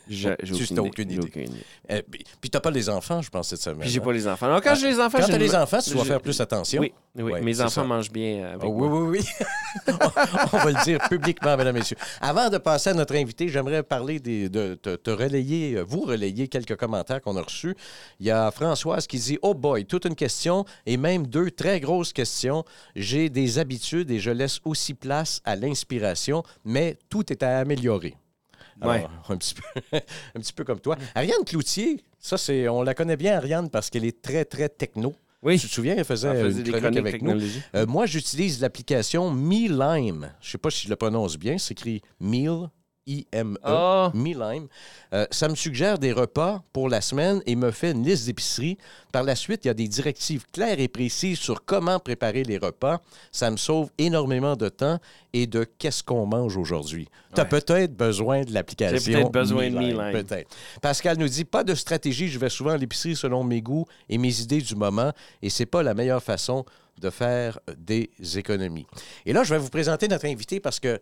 je- 0.09 0.29
j'ai 0.43 0.53
Tu- 0.65 0.73
aucune, 0.73 0.79
aucune 0.79 1.11
idée. 1.11 1.27
idée. 1.45 1.49
Euh, 1.91 2.01
puis 2.41 2.49
t'as 2.49 2.59
pas 2.59 2.71
les 2.71 2.89
enfants, 2.89 3.21
je 3.21 3.29
pense, 3.29 3.47
cette 3.47 3.61
semaine. 3.61 3.79
Puis 3.79 3.89
j'ai 3.89 3.99
hein? 4.01 4.03
pas 4.03 4.11
les 4.11 4.27
enfants. 4.27 4.47
Alors, 4.47 4.61
quand 4.61 4.71
Ah, 4.73 4.75
j'ai 4.75 4.87
les 4.89 4.99
enfants, 4.99 5.17
Quand 5.21 5.27
t'as 5.27 5.33
ne 5.33 5.37
les 5.37 5.55
enfants, 5.55 5.79
tu 5.81 5.91
dois 5.91 6.03
faire 6.03 6.19
plus 6.21 6.39
attention. 6.41 6.81
Oui, 6.81 6.91
oui. 7.15 7.31
Ouais, 7.31 7.41
mes 7.41 7.61
enfants 7.61 7.69
ça. 7.69 7.83
mangent 7.85 8.11
bien 8.11 8.47
avec 8.53 8.63
moi. 8.69 8.87
oui, 8.87 8.99
oui, 9.07 9.19
oui. 9.19 9.25
on 10.53 10.57
va 10.57 10.71
le 10.71 10.83
dire 10.83 10.99
publiquement, 11.09 11.55
mesdames 11.55 11.75
et 11.77 11.79
messieurs. 11.79 11.97
Avant 12.21 12.49
de 12.49 12.57
passer 12.57 12.89
à 12.89 12.93
notre 12.93 13.15
invité, 13.15 13.47
j'aimerais 13.47 13.83
parler 13.83 14.19
des, 14.19 14.49
de 14.49 14.75
te, 14.75 14.95
te 14.97 15.09
relayer, 15.09 15.75
euh, 15.77 15.83
vous 15.87 16.01
relayer 16.01 16.47
quelques 16.47 16.75
commentaires 16.75 17.21
qu'on 17.21 17.37
a 17.37 17.41
reçus. 17.41 17.75
Il 18.19 18.25
y 18.27 18.31
a 18.31 18.51
Françoise 18.51 19.07
qui 19.07 19.17
dit 19.17 19.37
Oh 19.41 19.53
boy, 19.69 19.85
toute 19.85 20.05
une 20.05 20.15
question 20.15 20.65
et 20.85 20.97
même 20.97 21.27
deux 21.27 21.51
très 21.51 21.79
grosses 21.79 22.13
questions. 22.13 22.63
J'ai 22.95 23.29
des 23.29 23.59
habitudes 23.59 24.09
et 24.09 24.19
je 24.19 24.31
laisse 24.31 24.59
aussi 24.65 24.93
place 24.93 25.41
à 25.45 25.55
l'inspiration, 25.55 26.43
mais 26.65 26.97
tout 27.09 27.31
est 27.31 27.43
à 27.43 27.59
améliorer. 27.59 28.15
Alors, 28.81 28.95
Ouais. 28.95 29.05
un, 29.29 29.37
petit 29.37 29.53
peu, 29.55 29.97
un 30.35 30.39
petit 30.39 30.53
peu 30.53 30.63
comme 30.63 30.79
toi. 30.79 30.97
Ariane 31.13 31.43
Cloutier, 31.45 32.03
ça, 32.17 32.37
c'est, 32.37 32.67
on 32.67 32.81
la 32.81 32.93
connaît 32.93 33.17
bien, 33.17 33.37
Ariane, 33.37 33.69
parce 33.69 33.89
qu'elle 33.89 34.05
est 34.05 34.21
très, 34.21 34.45
très 34.45 34.69
techno. 34.69 35.13
Oui, 35.41 35.57
Tu 35.57 35.67
te 35.67 35.73
souviens, 35.73 35.95
elle 35.97 36.03
faisait, 36.03 36.29
on 36.29 36.33
faisait 36.33 36.61
une 36.61 36.71
chronique 36.71 36.97
avec 36.97 37.21
nous. 37.21 37.39
Euh, 37.75 37.85
moi, 37.85 38.05
j'utilise 38.05 38.59
l'application 38.59 39.31
MeLime. 39.31 40.31
Je 40.41 40.47
ne 40.47 40.51
sais 40.51 40.57
pas 40.57 40.69
si 40.69 40.85
je 40.85 40.89
le 40.89 40.97
prononce 40.97 41.37
bien. 41.37 41.57
C'est 41.57 41.71
écrit 41.71 42.01
Meal, 42.19 42.69
I-M-E. 43.07 43.57
Ah, 43.63 44.11
MeLime. 44.13 44.67
Euh, 45.13 45.25
ça 45.31 45.47
me 45.47 45.55
suggère 45.55 45.97
des 45.97 46.11
repas 46.11 46.61
pour 46.73 46.89
la 46.89 47.01
semaine 47.01 47.41
et 47.45 47.55
me 47.55 47.71
fait 47.71 47.91
une 47.91 48.03
liste 48.05 48.25
d'épicerie. 48.27 48.77
Par 49.11 49.23
la 49.23 49.35
suite, 49.35 49.65
il 49.65 49.69
y 49.69 49.71
a 49.71 49.73
des 49.73 49.87
directives 49.87 50.45
claires 50.51 50.79
et 50.79 50.87
précises 50.87 51.39
sur 51.39 51.65
comment 51.65 51.99
préparer 51.99 52.43
les 52.43 52.57
repas. 52.57 53.01
Ça 53.31 53.49
me 53.49 53.57
sauve 53.57 53.89
énormément 53.97 54.55
de 54.55 54.69
temps 54.69 54.99
et 55.33 55.47
de 55.47 55.63
qu'est-ce 55.63 56.03
qu'on 56.03 56.25
mange 56.27 56.55
aujourd'hui. 56.57 57.07
Tu 57.33 57.41
as 57.41 57.43
Ouais. 57.43 57.49
peut-être 57.49 57.95
besoin 57.95 58.43
de 58.43 58.53
l'application. 58.53 58.97
J'ai 59.03 59.13
peut-être 59.13 59.31
besoin 59.31 59.69
de 59.69 59.75
MeLime. 59.77 60.11
Peut-être. 60.11 60.55
Pascal 60.81 61.17
nous 61.17 61.27
dit 61.27 61.45
pas 61.45 61.63
de 61.63 61.73
stratégie, 61.75 62.27
je 62.27 62.37
vais 62.37 62.49
souvent 62.49 62.71
à 62.71 62.77
l'épicerie 62.77 63.15
selon 63.15 63.43
mes 63.43 63.61
goûts 63.61 63.85
et 64.09 64.17
mes 64.17 64.39
idées 64.41 64.61
du 64.61 64.75
moment 64.75 65.11
et 65.41 65.49
c'est 65.49 65.65
pas 65.65 65.81
la 65.83 65.93
meilleure 65.93 66.21
façon 66.23 66.63
de 66.99 67.09
faire 67.09 67.59
des 67.77 68.09
économies. 68.35 68.85
Et 69.25 69.33
là, 69.33 69.43
je 69.43 69.53
vais 69.53 69.59
vous 69.59 69.69
présenter 69.69 70.07
notre 70.07 70.25
invité 70.25 70.59
parce 70.59 70.79
que 70.79 70.99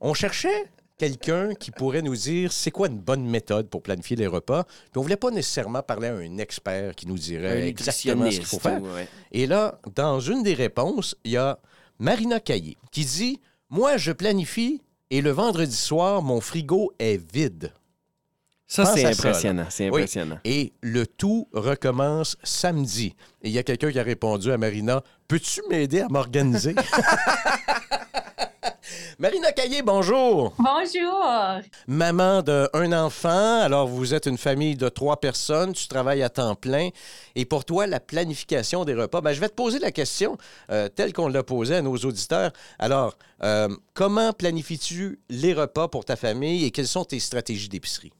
on 0.00 0.14
cherchait 0.14 0.64
quelqu'un 1.08 1.54
qui 1.54 1.70
pourrait 1.70 2.02
nous 2.02 2.16
dire 2.16 2.52
c'est 2.52 2.70
quoi 2.70 2.88
une 2.88 2.98
bonne 2.98 3.24
méthode 3.24 3.68
pour 3.68 3.82
planifier 3.82 4.16
les 4.16 4.26
repas. 4.26 4.64
Puis 4.64 4.98
on 4.98 5.02
voulait 5.02 5.16
pas 5.16 5.30
nécessairement 5.30 5.82
parler 5.82 6.08
à 6.08 6.14
un 6.14 6.38
expert 6.38 6.94
qui 6.94 7.06
nous 7.06 7.18
dirait 7.18 7.68
exactement 7.68 8.30
ce 8.30 8.36
qu'il 8.36 8.46
faut 8.46 8.58
faire. 8.58 8.82
ouais. 8.82 9.08
Et 9.32 9.46
là, 9.46 9.78
dans 9.94 10.20
une 10.20 10.42
des 10.42 10.54
réponses, 10.54 11.14
il 11.24 11.32
y 11.32 11.36
a 11.36 11.58
Marina 11.98 12.40
Caillé 12.40 12.76
qui 12.90 13.04
dit 13.04 13.40
Moi, 13.70 13.96
je 13.98 14.12
planifie 14.12 14.80
et 15.10 15.20
le 15.20 15.30
vendredi 15.30 15.76
soir, 15.76 16.22
mon 16.22 16.40
frigo 16.40 16.92
est 16.98 17.20
vide. 17.32 17.72
Ça, 18.66 18.86
c'est 18.86 19.04
impressionnant. 19.04 19.66
C'est 19.68 19.90
Oui. 19.90 20.00
impressionnant. 20.00 20.38
Et 20.44 20.72
le 20.80 21.06
tout 21.06 21.48
recommence 21.52 22.36
samedi. 22.42 23.14
Et 23.42 23.48
il 23.48 23.52
y 23.52 23.58
a 23.58 23.62
quelqu'un 23.62 23.92
qui 23.92 23.98
a 23.98 24.02
répondu 24.02 24.50
à 24.50 24.56
Marina 24.58 25.02
Peux-tu 25.28 25.60
m'aider 25.68 26.00
à 26.00 26.08
m'organiser 26.08 26.74
Marina 29.18 29.52
Caillé, 29.52 29.82
bonjour. 29.82 30.54
Bonjour. 30.58 31.62
Maman 31.86 32.42
d'un 32.42 32.92
enfant, 32.92 33.60
alors 33.60 33.86
vous 33.86 34.14
êtes 34.14 34.26
une 34.26 34.38
famille 34.38 34.76
de 34.76 34.88
trois 34.88 35.18
personnes, 35.18 35.72
tu 35.72 35.88
travailles 35.88 36.22
à 36.22 36.28
temps 36.28 36.54
plein. 36.54 36.90
Et 37.34 37.44
pour 37.44 37.64
toi, 37.64 37.86
la 37.86 38.00
planification 38.00 38.84
des 38.84 38.94
repas, 38.94 39.20
ben, 39.20 39.32
je 39.32 39.40
vais 39.40 39.48
te 39.48 39.54
poser 39.54 39.78
la 39.78 39.90
question 39.90 40.36
euh, 40.70 40.88
telle 40.88 41.12
qu'on 41.12 41.28
l'a 41.28 41.42
posée 41.42 41.76
à 41.76 41.82
nos 41.82 41.96
auditeurs. 41.96 42.52
Alors, 42.78 43.16
euh, 43.42 43.68
comment 43.94 44.32
planifies-tu 44.32 45.20
les 45.28 45.54
repas 45.54 45.88
pour 45.88 46.04
ta 46.04 46.16
famille 46.16 46.64
et 46.64 46.70
quelles 46.70 46.88
sont 46.88 47.04
tes 47.04 47.20
stratégies 47.20 47.68
d'épicerie? 47.68 48.12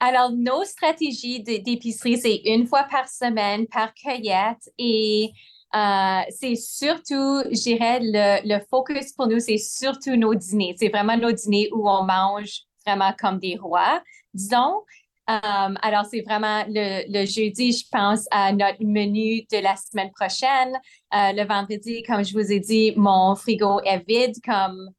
Alors, 0.00 0.30
nos 0.32 0.64
stratégies 0.64 1.40
d'épicerie, 1.40 2.18
c'est 2.18 2.42
une 2.44 2.66
fois 2.66 2.84
par 2.90 3.08
semaine, 3.08 3.66
par 3.66 3.94
cueillette. 3.94 4.72
Et 4.78 5.32
euh, 5.74 6.20
c'est 6.30 6.56
surtout, 6.56 7.42
je 7.50 7.62
dirais, 7.62 7.98
le, 8.00 8.48
le 8.48 8.60
focus 8.70 9.12
pour 9.12 9.26
nous, 9.26 9.40
c'est 9.40 9.58
surtout 9.58 10.16
nos 10.16 10.34
dîners. 10.34 10.76
C'est 10.78 10.88
vraiment 10.88 11.16
nos 11.16 11.32
dîners 11.32 11.68
où 11.72 11.88
on 11.88 12.04
mange 12.04 12.60
vraiment 12.86 13.12
comme 13.18 13.38
des 13.38 13.56
rois, 13.56 14.02
disons. 14.32 14.82
Euh, 15.30 15.74
alors, 15.82 16.04
c'est 16.04 16.20
vraiment 16.20 16.64
le, 16.68 17.10
le 17.10 17.26
jeudi, 17.26 17.72
je 17.72 17.84
pense 17.90 18.26
à 18.30 18.52
notre 18.52 18.84
menu 18.84 19.42
de 19.50 19.62
la 19.62 19.74
semaine 19.76 20.10
prochaine. 20.12 20.74
Euh, 21.14 21.32
le 21.32 21.44
vendredi, 21.46 22.02
comme 22.02 22.24
je 22.24 22.34
vous 22.34 22.52
ai 22.52 22.60
dit, 22.60 22.92
mon 22.96 23.34
frigo 23.34 23.80
est 23.80 24.06
vide, 24.06 24.36
comme 24.44 24.90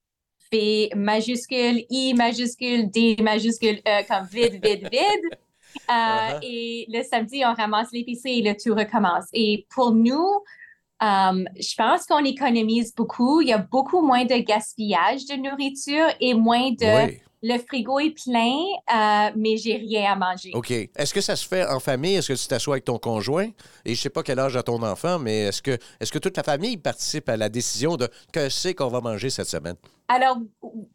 V 0.51 0.89
majuscule, 0.95 1.85
I 1.89 2.13
majuscule, 2.15 2.89
D 2.89 3.17
majuscule, 3.21 3.81
E 3.87 4.07
comme 4.07 4.25
vide, 4.27 4.59
vide, 4.63 4.89
vide. 4.91 5.39
Uh-huh. 5.89 6.39
Et 6.41 6.85
le 6.87 7.03
samedi, 7.03 7.43
on 7.45 7.53
ramasse 7.53 7.91
l'épicerie 7.91 8.39
et 8.39 8.41
le 8.41 8.55
tout 8.55 8.73
recommence. 8.73 9.25
Et 9.33 9.67
pour 9.69 9.91
nous, 9.93 10.41
euh, 11.03 11.43
je 11.59 11.75
pense 11.75 12.05
qu'on 12.05 12.23
économise 12.23 12.93
beaucoup. 12.95 13.41
Il 13.41 13.49
y 13.49 13.53
a 13.53 13.57
beaucoup 13.57 14.01
moins 14.01 14.23
de 14.23 14.35
gaspillage 14.35 15.25
de 15.25 15.35
nourriture 15.35 16.07
et 16.19 16.33
moins 16.33 16.71
de. 16.71 17.13
Le 17.47 17.59
frigo 17.59 17.99
est 17.99 18.15
plein, 18.23 18.55
euh, 18.93 19.31
mais 19.35 19.57
j'ai 19.57 19.75
rien 19.75 20.13
à 20.13 20.15
manger. 20.15 20.49
OK. 20.53 20.71
Est-ce 20.71 21.13
que 21.13 21.21
ça 21.21 21.35
se 21.35 21.47
fait 21.47 21.65
en 21.67 21.79
famille? 21.79 22.15
Est-ce 22.15 22.29
que 22.33 22.39
tu 22.41 22.47
t'assois 22.47 22.75
avec 22.75 22.85
ton 22.85 22.97
conjoint? 22.97 23.49
Et 23.85 23.93
je 23.93 24.01
sais 24.01 24.09
pas 24.09 24.23
quel 24.23 24.39
âge 24.39 24.55
a 24.55 24.63
ton 24.63 24.81
enfant, 24.81 25.19
mais 25.19 25.41
est-ce 25.49 25.61
que, 25.61 25.77
est 25.99 26.11
que 26.11 26.17
toute 26.19 26.37
la 26.37 26.43
famille 26.43 26.77
participe 26.77 27.29
à 27.29 27.37
la 27.37 27.49
décision 27.49 27.97
de 27.97 28.07
que 28.33 28.49
c'est 28.49 28.73
qu'on 28.73 28.87
va 28.87 28.99
manger 29.01 29.29
cette 29.29 29.47
semaine? 29.47 29.75
Alors, 30.07 30.37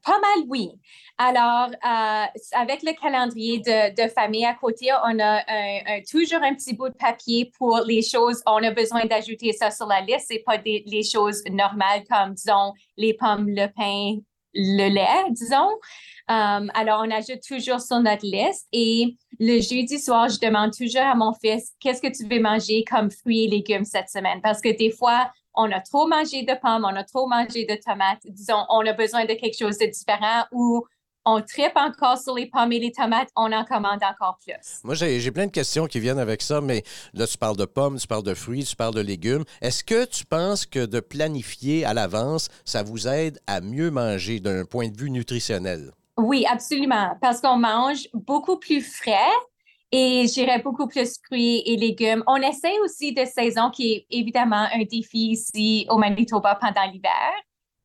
pas 0.04 0.18
mal, 0.20 0.44
oui. 0.48 0.70
Alors, 1.18 1.68
euh, 1.68 2.24
avec 2.52 2.82
le 2.82 2.92
calendrier 3.00 3.58
de, 3.58 3.94
de 4.04 4.08
famille 4.08 4.44
à 4.44 4.54
côté, 4.54 4.86
on 5.04 5.18
a 5.18 5.42
un- 5.48 5.80
un- 5.86 6.00
toujours 6.08 6.42
un 6.42 6.54
petit 6.54 6.74
bout 6.74 6.88
de 6.88 6.94
papier 6.94 7.50
pour 7.58 7.80
les 7.84 8.02
choses. 8.02 8.40
On 8.46 8.62
a 8.62 8.70
besoin 8.70 9.04
d'ajouter 9.06 9.52
ça 9.52 9.70
sur 9.72 9.86
la 9.86 10.00
liste. 10.00 10.26
C'est 10.28 10.44
pas 10.46 10.58
des, 10.58 10.84
les 10.86 11.02
choses 11.02 11.42
normales 11.50 12.04
comme, 12.08 12.34
disons, 12.34 12.72
les 12.96 13.14
pommes, 13.14 13.48
le 13.48 13.66
pain, 13.66 14.20
le 14.54 14.88
lait, 14.88 15.30
disons. 15.30 15.68
Euh, 16.30 16.66
alors, 16.74 17.02
on 17.04 17.10
ajoute 17.10 17.40
toujours 17.46 17.80
sur 17.80 18.00
notre 18.00 18.24
liste. 18.24 18.68
Et 18.72 19.16
le 19.38 19.60
jeudi 19.60 19.98
soir, 19.98 20.28
je 20.28 20.38
demande 20.38 20.72
toujours 20.72 21.02
à 21.02 21.14
mon 21.14 21.32
fils, 21.32 21.72
qu'est-ce 21.80 22.00
que 22.00 22.08
tu 22.08 22.28
veux 22.28 22.40
manger 22.40 22.84
comme 22.88 23.10
fruits 23.10 23.44
et 23.44 23.48
légumes 23.48 23.84
cette 23.84 24.08
semaine? 24.08 24.40
Parce 24.42 24.60
que 24.60 24.76
des 24.76 24.90
fois, 24.90 25.30
on 25.54 25.70
a 25.72 25.80
trop 25.80 26.06
mangé 26.06 26.42
de 26.42 26.54
pommes, 26.60 26.84
on 26.84 26.96
a 26.96 27.04
trop 27.04 27.26
mangé 27.26 27.64
de 27.64 27.76
tomates. 27.84 28.22
Disons, 28.24 28.64
on 28.68 28.86
a 28.86 28.92
besoin 28.92 29.24
de 29.24 29.34
quelque 29.34 29.58
chose 29.58 29.78
de 29.78 29.86
différent 29.86 30.44
ou 30.52 30.84
on 31.26 31.40
tripe 31.42 31.76
encore 31.76 32.18
sur 32.18 32.34
les 32.34 32.46
pommes 32.46 32.72
et 32.72 32.78
les 32.78 32.92
tomates, 32.92 33.28
on 33.36 33.52
en 33.52 33.64
commande 33.64 34.02
encore 34.02 34.38
plus. 34.44 34.80
Moi, 34.84 34.94
j'ai 34.94 35.30
plein 35.30 35.46
de 35.46 35.52
questions 35.52 35.86
qui 35.86 36.00
viennent 36.00 36.18
avec 36.18 36.42
ça, 36.42 36.60
mais 36.60 36.82
là, 37.12 37.26
tu 37.26 37.36
parles 37.36 37.56
de 37.56 37.64
pommes, 37.64 37.98
tu 37.98 38.06
parles 38.06 38.22
de 38.22 38.34
fruits, 38.34 38.64
tu 38.64 38.76
parles 38.76 38.94
de 38.94 39.00
légumes. 39.00 39.44
Est-ce 39.60 39.84
que 39.84 40.04
tu 40.04 40.24
penses 40.24 40.66
que 40.66 40.86
de 40.86 41.00
planifier 41.00 41.84
à 41.84 41.94
l'avance, 41.94 42.48
ça 42.64 42.82
vous 42.82 43.06
aide 43.06 43.38
à 43.46 43.60
mieux 43.60 43.90
manger 43.90 44.40
d'un 44.40 44.64
point 44.64 44.88
de 44.88 44.96
vue 44.96 45.10
nutritionnel? 45.10 45.92
Oui, 46.16 46.44
absolument, 46.50 47.16
parce 47.20 47.40
qu'on 47.40 47.56
mange 47.56 48.08
beaucoup 48.12 48.58
plus 48.58 48.82
frais 48.82 49.14
et 49.92 50.26
j'irais 50.28 50.60
beaucoup 50.60 50.86
plus 50.86 51.18
fruits 51.26 51.62
et 51.66 51.76
légumes. 51.76 52.22
On 52.26 52.36
essaie 52.36 52.78
aussi 52.84 53.12
de 53.12 53.24
saison, 53.24 53.70
qui 53.70 53.92
est 53.92 54.06
évidemment 54.10 54.68
un 54.72 54.84
défi 54.84 55.32
ici 55.32 55.86
au 55.88 55.98
Manitoba 55.98 56.56
pendant 56.56 56.84
l'hiver. 56.90 57.32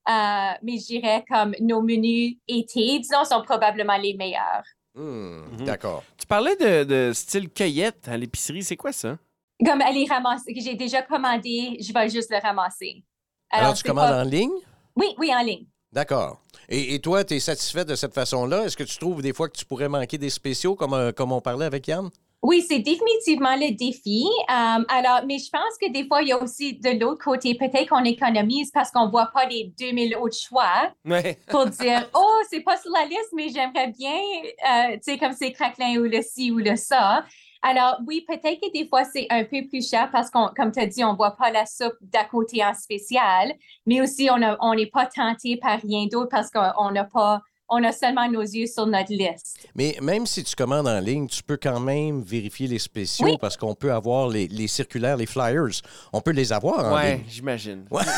Euh, 0.08 0.52
mais 0.64 0.78
je 0.78 0.86
dirais 0.86 1.26
comme 1.28 1.56
nos 1.60 1.82
menus 1.82 2.36
été, 2.48 3.00
disons, 3.00 3.24
sont 3.26 3.42
probablement 3.42 3.98
les 3.98 4.14
meilleurs. 4.16 4.64
Hmm, 4.94 5.46
Mhm. 5.52 5.66
D'accord. 5.66 6.04
Tu 6.18 6.26
parlais 6.28 6.56
de, 6.56 6.84
de 6.84 7.12
style 7.14 7.50
cueillette 7.50 8.08
à 8.08 8.16
l'épicerie. 8.16 8.64
C'est 8.64 8.78
quoi 8.78 8.92
ça? 8.92 9.18
Comme 9.66 9.82
aller 9.82 10.06
ramasser, 10.10 10.54
que 10.54 10.62
j'ai 10.62 10.76
déjà 10.76 11.02
commandé, 11.02 11.78
je 11.82 11.92
vais 11.94 12.10
juste 12.10 12.30
le 12.32 12.38
ramasser. 12.42 13.04
Alors, 13.50 13.74
tu 13.74 13.84
commandes 13.84 14.10
pas- 14.10 14.22
en 14.22 14.24
ligne? 14.24 14.52
Oui, 14.96 15.08
oui, 15.18 15.32
en 15.34 15.42
ligne. 15.42 15.66
D'accord. 15.92 16.42
Et, 16.70 16.96
et 16.96 17.00
toi, 17.00 17.24
tu 17.24 17.36
es 17.36 17.40
satisfait 17.40 17.86
de 17.86 17.96
cette 17.96 18.14
façon-là? 18.14 18.66
Est-ce 18.66 18.76
que 18.78 18.84
tu 18.84 18.98
trouves 18.98 19.22
des 19.22 19.34
fois 19.34 19.48
que 19.50 19.58
tu 19.58 19.66
pourrais 19.66 19.88
manquer 19.90 20.18
des 20.18 20.30
spéciaux, 20.30 20.76
comme, 20.76 20.94
euh, 20.94 21.12
comme 21.12 21.32
on 21.32 21.42
parlait 21.42 21.66
avec 21.66 21.88
Yann? 21.88 22.10
Oui, 22.46 22.62
c'est 22.62 22.78
définitivement 22.78 23.56
le 23.56 23.76
défi. 23.76 24.24
Euh, 24.24 24.84
alors, 24.88 25.22
mais 25.28 25.40
je 25.40 25.50
pense 25.50 25.80
que 25.82 25.92
des 25.92 26.06
fois, 26.06 26.22
il 26.22 26.28
y 26.28 26.32
a 26.32 26.40
aussi 26.40 26.76
de 26.76 26.92
l'autre 27.00 27.24
côté, 27.24 27.56
peut-être 27.56 27.90
qu'on 27.90 28.04
économise 28.04 28.70
parce 28.70 28.92
qu'on 28.92 29.08
ne 29.08 29.12
voit 29.12 29.32
pas 29.34 29.48
les 29.48 29.74
2000 29.80 30.16
autres 30.18 30.38
choix 30.38 30.94
Ouais. 31.06 31.40
pour 31.50 31.66
dire, 31.66 32.08
oh, 32.14 32.38
c'est 32.52 32.60
pas 32.60 32.78
sur 32.78 32.92
la 32.92 33.06
liste, 33.06 33.32
mais 33.34 33.50
j'aimerais 33.50 33.88
bien, 33.88 34.14
euh, 34.14 34.94
tu 34.94 35.00
sais, 35.02 35.18
comme 35.18 35.34
c'est 35.34 35.54
craquelin 35.54 35.98
ou 35.98 36.04
le 36.04 36.22
ci 36.22 36.52
ou 36.52 36.60
le 36.60 36.76
ça. 36.76 37.26
Alors, 37.64 37.98
oui, 38.06 38.24
peut-être 38.28 38.62
que 38.62 38.72
des 38.72 38.88
fois, 38.88 39.06
c'est 39.06 39.26
un 39.32 39.44
peu 39.44 39.66
plus 39.68 39.90
cher 39.90 40.12
parce 40.12 40.30
qu'on, 40.30 40.50
comme 40.56 40.72
tu 40.72 40.80
as 40.80 40.86
dit, 40.86 41.04
on 41.04 41.14
ne 41.14 41.18
voit 41.18 41.36
pas 41.36 41.50
la 41.50 41.66
soupe 41.66 41.98
d'à 42.00 42.26
côté 42.26 42.64
en 42.64 42.76
spécial, 42.76 43.54
mais 43.88 44.02
aussi 44.02 44.30
on 44.30 44.76
n'est 44.76 44.86
pas 44.86 45.08
tenté 45.08 45.58
par 45.58 45.80
rien 45.80 46.06
d'autre 46.06 46.30
parce 46.30 46.52
qu'on 46.52 46.92
n'a 46.92 47.06
pas, 47.06 47.42
on 47.70 47.84
a 47.84 47.92
seulement 47.92 48.30
nos 48.30 48.42
yeux 48.42 48.68
sur 48.68 48.86
notre 48.86 49.12
liste. 49.12 49.68
Mais 49.76 49.98
même 50.02 50.26
si 50.28 50.44
tu 50.44 50.56
commandes 50.56 50.88
en 50.88 51.00
ligne, 51.00 51.28
tu 51.28 51.42
peux 51.42 51.58
quand 51.58 51.80
même 51.80 52.22
vérifier 52.22 52.68
les 52.68 52.78
spéciaux 52.80 53.26
Oui. 53.28 53.38
parce 53.42 53.58
qu'on 53.58 53.74
peut 53.74 53.92
avoir 53.92 54.28
les, 54.30 54.48
les 54.48 54.68
circulaires, 54.68 55.18
les 55.18 55.26
flyers. 55.26 55.82
On 56.14 56.22
peut 56.22 56.32
les 56.32 56.54
avoir 56.54 56.92
en 56.92 56.96
Ouais, 56.96 57.16
ligne. 57.18 57.26
j'imagine. 57.28 57.86
Ouais. 57.90 58.04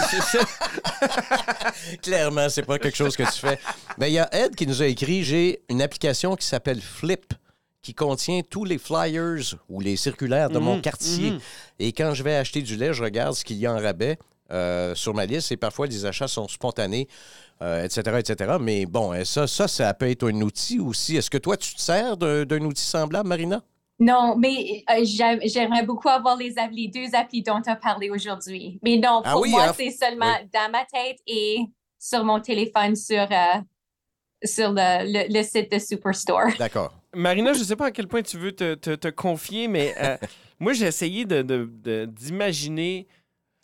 Clairement, 2.01 2.49
c'est 2.49 2.63
pas 2.63 2.79
quelque 2.79 2.95
chose 2.97 3.15
que 3.15 3.23
tu 3.23 3.39
fais. 3.39 3.59
Mais 3.97 4.11
il 4.11 4.15
y 4.15 4.19
a 4.19 4.29
Ed 4.35 4.55
qui 4.55 4.67
nous 4.67 4.81
a 4.81 4.87
écrit 4.87 5.23
j'ai 5.23 5.61
une 5.69 5.81
application 5.81 6.35
qui 6.35 6.45
s'appelle 6.45 6.81
Flip 6.81 7.33
qui 7.81 7.93
contient 7.93 8.41
tous 8.49 8.65
les 8.65 8.77
flyers 8.77 9.55
ou 9.69 9.79
les 9.79 9.95
circulaires 9.95 10.49
de 10.49 10.59
mon 10.59 10.75
Mhm, 10.75 10.81
quartier. 10.81 11.31
mhm. 11.31 11.39
Et 11.79 11.93
quand 11.93 12.13
je 12.13 12.23
vais 12.23 12.35
acheter 12.35 12.61
du 12.61 12.75
lait, 12.75 12.93
je 12.93 13.03
regarde 13.03 13.33
ce 13.33 13.45
qu'il 13.45 13.57
y 13.57 13.65
a 13.65 13.73
en 13.73 13.79
rabais 13.79 14.17
euh, 14.51 14.93
sur 14.95 15.13
ma 15.13 15.25
liste 15.25 15.51
et 15.51 15.57
parfois 15.57 15.87
les 15.87 16.05
achats 16.05 16.27
sont 16.27 16.47
spontanés, 16.47 17.07
euh, 17.61 17.83
etc., 17.83 18.17
etc. 18.19 18.57
Mais 18.59 18.85
bon, 18.85 19.13
euh, 19.13 19.23
ça, 19.23 19.47
ça, 19.47 19.67
ça 19.67 19.93
peut 19.93 20.09
être 20.09 20.29
un 20.29 20.41
outil 20.41 20.79
aussi. 20.79 21.15
Est-ce 21.17 21.29
que 21.29 21.37
toi, 21.37 21.57
tu 21.57 21.73
te 21.75 21.81
sers 21.81 22.15
d'un 22.17 22.61
outil 22.61 22.83
semblable, 22.83 23.27
Marina? 23.27 23.61
Non, 23.99 24.35
mais 24.37 24.83
euh, 24.91 25.03
j'aime- 25.03 25.39
j'aimerais 25.43 25.83
beaucoup 25.83 26.07
avoir 26.09 26.37
les, 26.37 26.53
deux 26.87 27.15
applis 27.15 27.41
dont 27.41 27.59
tu 27.61 27.69
as 27.69 27.75
parlé 27.75 28.09
aujourd'hui. 28.11 28.79
Mais 28.83 28.97
non, 28.97 29.21
Ah 29.25 29.31
pour 29.33 29.41
oui, 29.41 29.49
moi, 29.51 29.69
hein? 29.69 29.73
c'est 29.75 29.89
seulement 29.89 30.35
dans 30.53 30.71
ma 30.71 30.85
tête 30.85 31.17
et 31.25 31.57
sur 31.97 32.23
mon 32.23 32.39
téléphone 32.39 32.95
sur, 32.95 33.23
euh, 33.31 33.59
sur 34.43 34.69
le, 34.71 35.03
le- 35.11 35.33
le 35.33 35.43
site 35.43 35.71
de 35.71 35.79
Superstore. 35.79 36.49
D'accord. 36.59 36.93
Marina, 37.15 37.53
je 37.53 37.59
ne 37.59 37.63
sais 37.63 37.75
pas 37.75 37.87
à 37.87 37.91
quel 37.91 38.07
point 38.07 38.21
tu 38.21 38.37
veux 38.37 38.51
te, 38.51 38.75
te- 38.75 38.93
te 38.93 39.07
confier, 39.07 39.67
mais 39.67 39.95
euh, 39.99 40.15
moi, 40.59 40.73
j'ai 40.73 40.85
essayé 40.85 41.25
de- 41.25 41.41
de- 41.41 41.67
de- 41.83 42.05
d'imaginer 42.05 43.07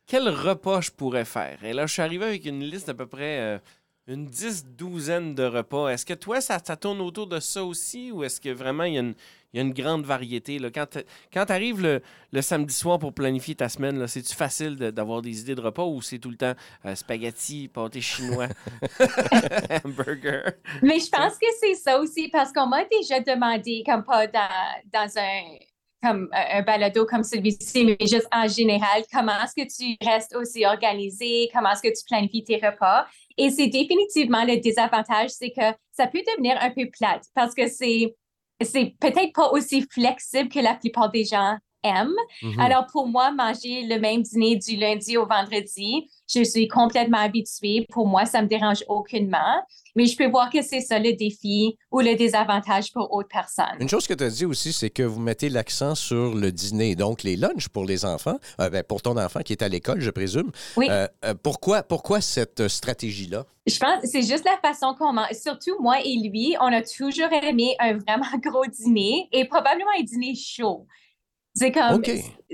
quel 0.08 0.28
repas 0.28 0.82
je 0.82 0.90
pourrais 0.90 1.26
faire. 1.26 1.64
Et 1.64 1.74
là, 1.74 1.86
je 1.86 1.94
suis 1.94 2.02
arrivé 2.02 2.26
avec 2.26 2.44
une 2.46 2.62
liste 2.62 2.88
d'à 2.88 2.94
peu 2.96 3.06
près 3.06 3.40
euh, 3.40 3.60
une 4.08 4.26
dix, 4.26 4.66
douzaine 4.66 5.34
de 5.34 5.44
repas. 5.44 5.90
Est-ce 5.90 6.06
que 6.06 6.14
toi, 6.14 6.42
ça, 6.42 6.60
tourne 6.60 7.00
autour 7.00 7.28
de 7.28 7.40
ça 7.40 7.64
aussi 7.64 8.12
ou 8.12 8.24
est-ce 8.24 8.42
que 8.42 8.50
vraiment 8.50 8.84
il 8.84 8.94
y 8.94 8.98
a 8.98 9.02
une, 9.02 9.16
il 9.54 9.58
y 9.58 9.60
a 9.60 9.64
une 9.64 9.74
grande 9.74 10.06
variété? 10.06 10.60
Là? 10.60 10.70
Quand 10.72 11.46
tu 11.46 11.52
arrives 11.52 11.82
le, 11.82 12.02
le 12.32 12.42
samedi 12.42 12.74
soir 12.74 13.00
pour 13.00 13.14
planifier 13.14 13.56
ta 13.56 13.70
semaine, 13.70 14.06
c'est-tu 14.08 14.36
facile 14.36 14.76
d'avoir 14.76 15.22
des 15.22 15.40
idées 15.40 15.56
de 15.56 15.62
repas 15.62 15.86
ou 15.86 16.02
c'est 16.02 16.20
tout 16.20 16.30
le 16.30 16.38
temps 16.38 16.54
euh, 16.86 16.96
spaghetti, 16.96 17.70
pâté 17.70 18.02
chinois, 18.02 18.48
hamburger? 19.86 20.54
Mais 20.82 21.00
je 21.00 21.10
pense 21.10 21.38
que 21.38 21.48
c'est 21.62 21.76
ça 21.76 21.98
aussi 22.00 22.28
parce 22.28 22.52
qu'on 22.52 22.68
m'a 22.68 22.84
déjà 22.86 23.22
demandé, 23.22 23.84
comme 23.86 24.04
pas 24.04 24.28
dans, 24.28 24.50
dans 24.92 25.18
un, 25.18 25.58
comme 26.04 26.30
un, 26.34 26.60
un 26.60 26.62
balado 26.62 27.06
comme 27.06 27.24
celui-ci, 27.24 27.86
mais 27.86 27.98
juste 28.02 28.28
en 28.34 28.48
général, 28.48 29.04
comment 29.12 29.42
est-ce 29.44 29.56
que 29.56 29.68
tu 29.68 29.96
restes 30.06 30.36
aussi 30.36 30.66
organisé, 30.66 31.50
comment 31.54 31.72
est-ce 31.72 31.82
que 31.82 31.98
tu 31.98 32.04
planifies 32.06 32.44
tes 32.44 32.56
repas? 32.56 33.08
Et 33.38 33.50
c'est 33.50 33.68
définitivement 33.68 34.44
le 34.46 34.60
désavantage, 34.60 35.30
c'est 35.30 35.52
que 35.52 35.75
ça 35.92 36.08
peut 36.08 36.22
devenir 36.28 36.58
un 36.62 36.72
peu 36.72 36.90
plate 36.90 37.25
parce 37.34 37.54
que 37.54 37.68
c'est, 37.68 38.16
c'est 38.62 38.96
peut-être 39.00 39.34
pas 39.34 39.50
aussi 39.52 39.86
flexible 39.92 40.50
que 40.50 40.60
la 40.60 40.75
plupart 40.75 41.12
des 41.12 41.25
gens 41.25 41.58
Mhm. 41.84 42.60
Alors, 42.60 42.88
pour 42.88 43.08
moi, 43.08 43.32
manger 43.32 43.84
le 43.84 44.00
même 44.00 44.22
dîner 44.22 44.56
du 44.56 44.75
lundi 44.75 45.18
au 45.18 45.25
vendredi, 45.25 46.10
je 46.34 46.44
suis 46.44 46.68
complètement 46.68 47.20
habituée. 47.20 47.86
Pour 47.92 48.08
moi, 48.08 48.25
ça 48.25 48.42
me 48.42 48.48
dérange 48.48 48.84
aucunement. 48.88 49.63
Mais 49.96 50.08
je 50.08 50.18
peux 50.18 50.28
voir 50.28 50.50
que 50.50 50.62
c'est 50.62 50.82
ça 50.82 50.98
le 50.98 51.13
défi 51.13 51.78
ou 51.92 52.00
le 52.00 52.16
désavantage 52.16 52.92
pour 52.92 53.13
autres 53.13 53.30
personnes. 53.30 53.78
Une 53.80 53.90
chose 53.90 54.08
que 54.08 54.13
tu 54.13 54.24
as 54.24 54.30
dit 54.30 54.46
aussi, 54.46 54.74
c'est 54.74 54.90
que 54.90 55.04
vous 55.04 55.20
mettez 55.20 55.50
l'accent 55.50 55.94
sur 55.94 56.34
le 56.34 56.52
dîner, 56.52 56.96
donc 56.96 57.22
les 57.24 57.36
lunchs 57.36 57.70
pour 57.70 57.86
les 57.86 58.04
enfants, 58.06 58.40
euh, 58.60 58.70
ben, 58.70 58.84
pour 58.84 59.02
ton 59.02 59.18
enfant 59.18 59.42
qui 59.42 59.54
est 59.54 59.62
à 59.62 59.70
l'école, 59.70 60.02
je 60.02 60.10
présume. 60.10 60.52
Oui. 60.78 60.88
Euh, 60.90 61.08
euh, 61.25 61.36
pourquoi, 61.42 61.84
pourquoi 61.84 62.22
cette 62.22 62.68
stratégie-là? 62.68 63.46
Je 63.68 63.78
pense 63.78 64.02
que 64.02 64.08
c'est 64.08 64.24
juste 64.24 64.46
la 64.46 64.58
façon 64.68 64.96
qu'on 64.98 65.13
mange. 65.13 65.32
Surtout 65.34 65.80
moi 65.80 65.98
et 66.04 66.16
lui, 66.16 66.56
on 66.60 66.74
a 66.74 66.82
toujours 66.82 67.32
aimé 67.32 67.75
un 67.80 67.94
vraiment 67.94 68.25
gros 68.44 68.66
dîner 68.66 69.30
et 69.32 69.46
probablement 69.46 69.92
un 69.98 70.04
dîner 70.04 70.34
chaud. 70.36 70.88
C'est 71.56 71.72
comme, 71.72 72.02
tu 72.02 72.12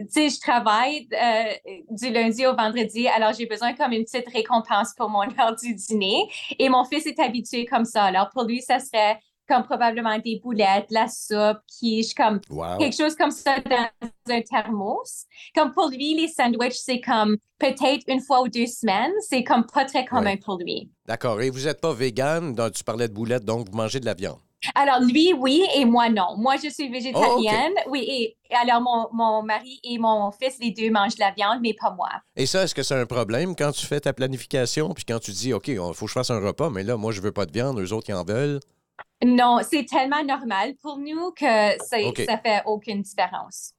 sais, 0.09 0.29
je 0.29 0.39
travaille 0.41 1.07
euh, 1.13 1.53
du 1.89 2.09
lundi 2.11 2.45
au 2.45 2.53
vendredi, 2.55 3.07
alors 3.07 3.31
j'ai 3.33 3.45
besoin 3.45 3.73
comme 3.73 3.93
une 3.93 4.03
petite 4.03 4.27
récompense 4.27 4.93
pour 4.97 5.09
mon 5.09 5.21
heure 5.39 5.55
du 5.61 5.73
dîner. 5.73 6.27
Et 6.59 6.67
mon 6.69 6.83
fils 6.83 7.05
est 7.05 7.19
habitué 7.19 7.65
comme 7.65 7.85
ça. 7.85 8.03
Alors 8.03 8.29
pour 8.29 8.43
lui, 8.43 8.61
ça 8.61 8.79
serait 8.79 9.17
comme 9.47 9.63
probablement 9.63 10.19
des 10.19 10.39
boulettes, 10.43 10.85
la 10.91 11.07
soupe, 11.07 11.57
quiche, 11.65 12.13
comme 12.13 12.39
Wow. 12.51 12.77
quelque 12.77 12.95
chose 12.95 13.15
comme 13.15 13.31
ça 13.31 13.55
dans 13.61 13.87
un 14.35 14.41
thermos. 14.41 15.25
Comme 15.55 15.71
pour 15.71 15.89
lui, 15.89 16.13
les 16.15 16.27
sandwichs, 16.27 16.73
c'est 16.75 17.01
comme 17.01 17.37
peut-être 17.57 18.03
une 18.07 18.21
fois 18.21 18.41
ou 18.41 18.47
deux 18.47 18.67
semaines. 18.67 19.11
C'est 19.27 19.43
comme 19.43 19.65
pas 19.65 19.85
très 19.85 20.05
commun 20.05 20.31
Ouais. 20.31 20.37
pour 20.37 20.57
lui. 20.59 20.91
D'accord. 21.07 21.41
Et 21.41 21.49
vous 21.49 21.61
n'êtes 21.61 21.81
pas 21.81 21.93
vegan, 21.93 22.53
donc 22.53 22.73
tu 22.73 22.83
parlais 22.83 23.07
de 23.07 23.13
boulettes, 23.13 23.43
donc 23.45 23.67
vous 23.69 23.75
mangez 23.75 23.99
de 23.99 24.05
la 24.05 24.13
viande? 24.13 24.37
Alors, 24.75 24.99
lui, 24.99 25.33
oui, 25.33 25.63
et 25.75 25.85
moi, 25.85 26.09
non. 26.09 26.35
Moi, 26.37 26.55
je 26.61 26.69
suis 26.69 26.89
végétarienne. 26.89 27.73
Oui, 27.87 28.05
et 28.07 28.37
et 28.51 28.55
alors 28.55 28.81
mon, 28.81 29.07
mon 29.13 29.43
mari 29.43 29.79
et 29.83 29.99
mon 29.99 30.31
fils, 30.31 30.57
les 30.59 30.71
deux 30.71 30.89
mangent 30.89 31.15
de 31.15 31.19
la 31.19 31.31
viande, 31.31 31.59
mais 31.61 31.75
pas 31.79 31.91
moi. 31.91 32.09
Et 32.35 32.47
ça, 32.47 32.63
est-ce 32.63 32.73
que 32.73 32.81
c'est 32.81 32.95
un 32.95 33.05
problème 33.05 33.55
quand 33.55 33.71
tu 33.71 33.85
fais 33.85 33.99
ta 33.99 34.11
planification, 34.11 34.93
puis 34.93 35.05
quand 35.05 35.19
tu 35.19 35.31
dis, 35.31 35.53
OK, 35.53 35.67
il 35.67 35.77
faut 35.77 36.05
que 36.05 36.07
je 36.07 36.13
fasse 36.13 36.31
un 36.31 36.39
repas, 36.39 36.69
mais 36.71 36.83
là, 36.83 36.97
moi, 36.97 37.11
je 37.11 37.21
veux 37.21 37.31
pas 37.31 37.45
de 37.45 37.51
viande, 37.51 37.79
eux 37.79 37.93
autres, 37.93 38.09
ils 38.09 38.15
en 38.15 38.23
veulent? 38.23 38.59
Non, 39.23 39.59
c'est 39.69 39.85
tellement 39.85 40.23
normal 40.23 40.73
pour 40.81 40.97
nous 40.97 41.31
que 41.31 41.45
ça, 41.85 41.99
OK. 42.03 42.23
ça 42.25 42.37
fait 42.37 42.63
aucune 42.65 43.01
différence. 43.01 43.73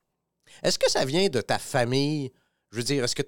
Est-ce 0.63 0.79
que 0.79 0.91
ça 0.91 1.05
vient 1.05 1.29
de 1.29 1.41
ta 1.41 1.59
famille? 1.59 2.31
Je 2.73 2.77
veux 2.77 2.85
dire, 2.85 3.03
est-ce 3.03 3.17
que 3.17 3.23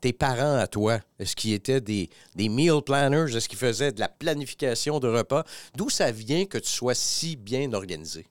tes 0.00 0.12
parents 0.12 0.56
à 0.56 0.68
toi, 0.68 1.00
est-ce 1.18 1.34
qu'ils 1.34 1.52
étaient 1.54 1.80
des, 1.80 2.08
des 2.36 2.48
meal 2.48 2.80
planners? 2.80 3.36
Est-ce 3.36 3.48
qu'ils 3.48 3.58
faisaient 3.58 3.90
de 3.90 3.98
la 3.98 4.08
planification 4.08 5.00
de 5.00 5.08
repas? 5.08 5.42
D'où 5.74 5.90
ça 5.90 6.12
vient 6.12 6.44
que 6.44 6.58
tu 6.58 6.70
sois 6.70 6.94
si 6.94 7.34
bien 7.34 7.72
organisé? 7.72 8.24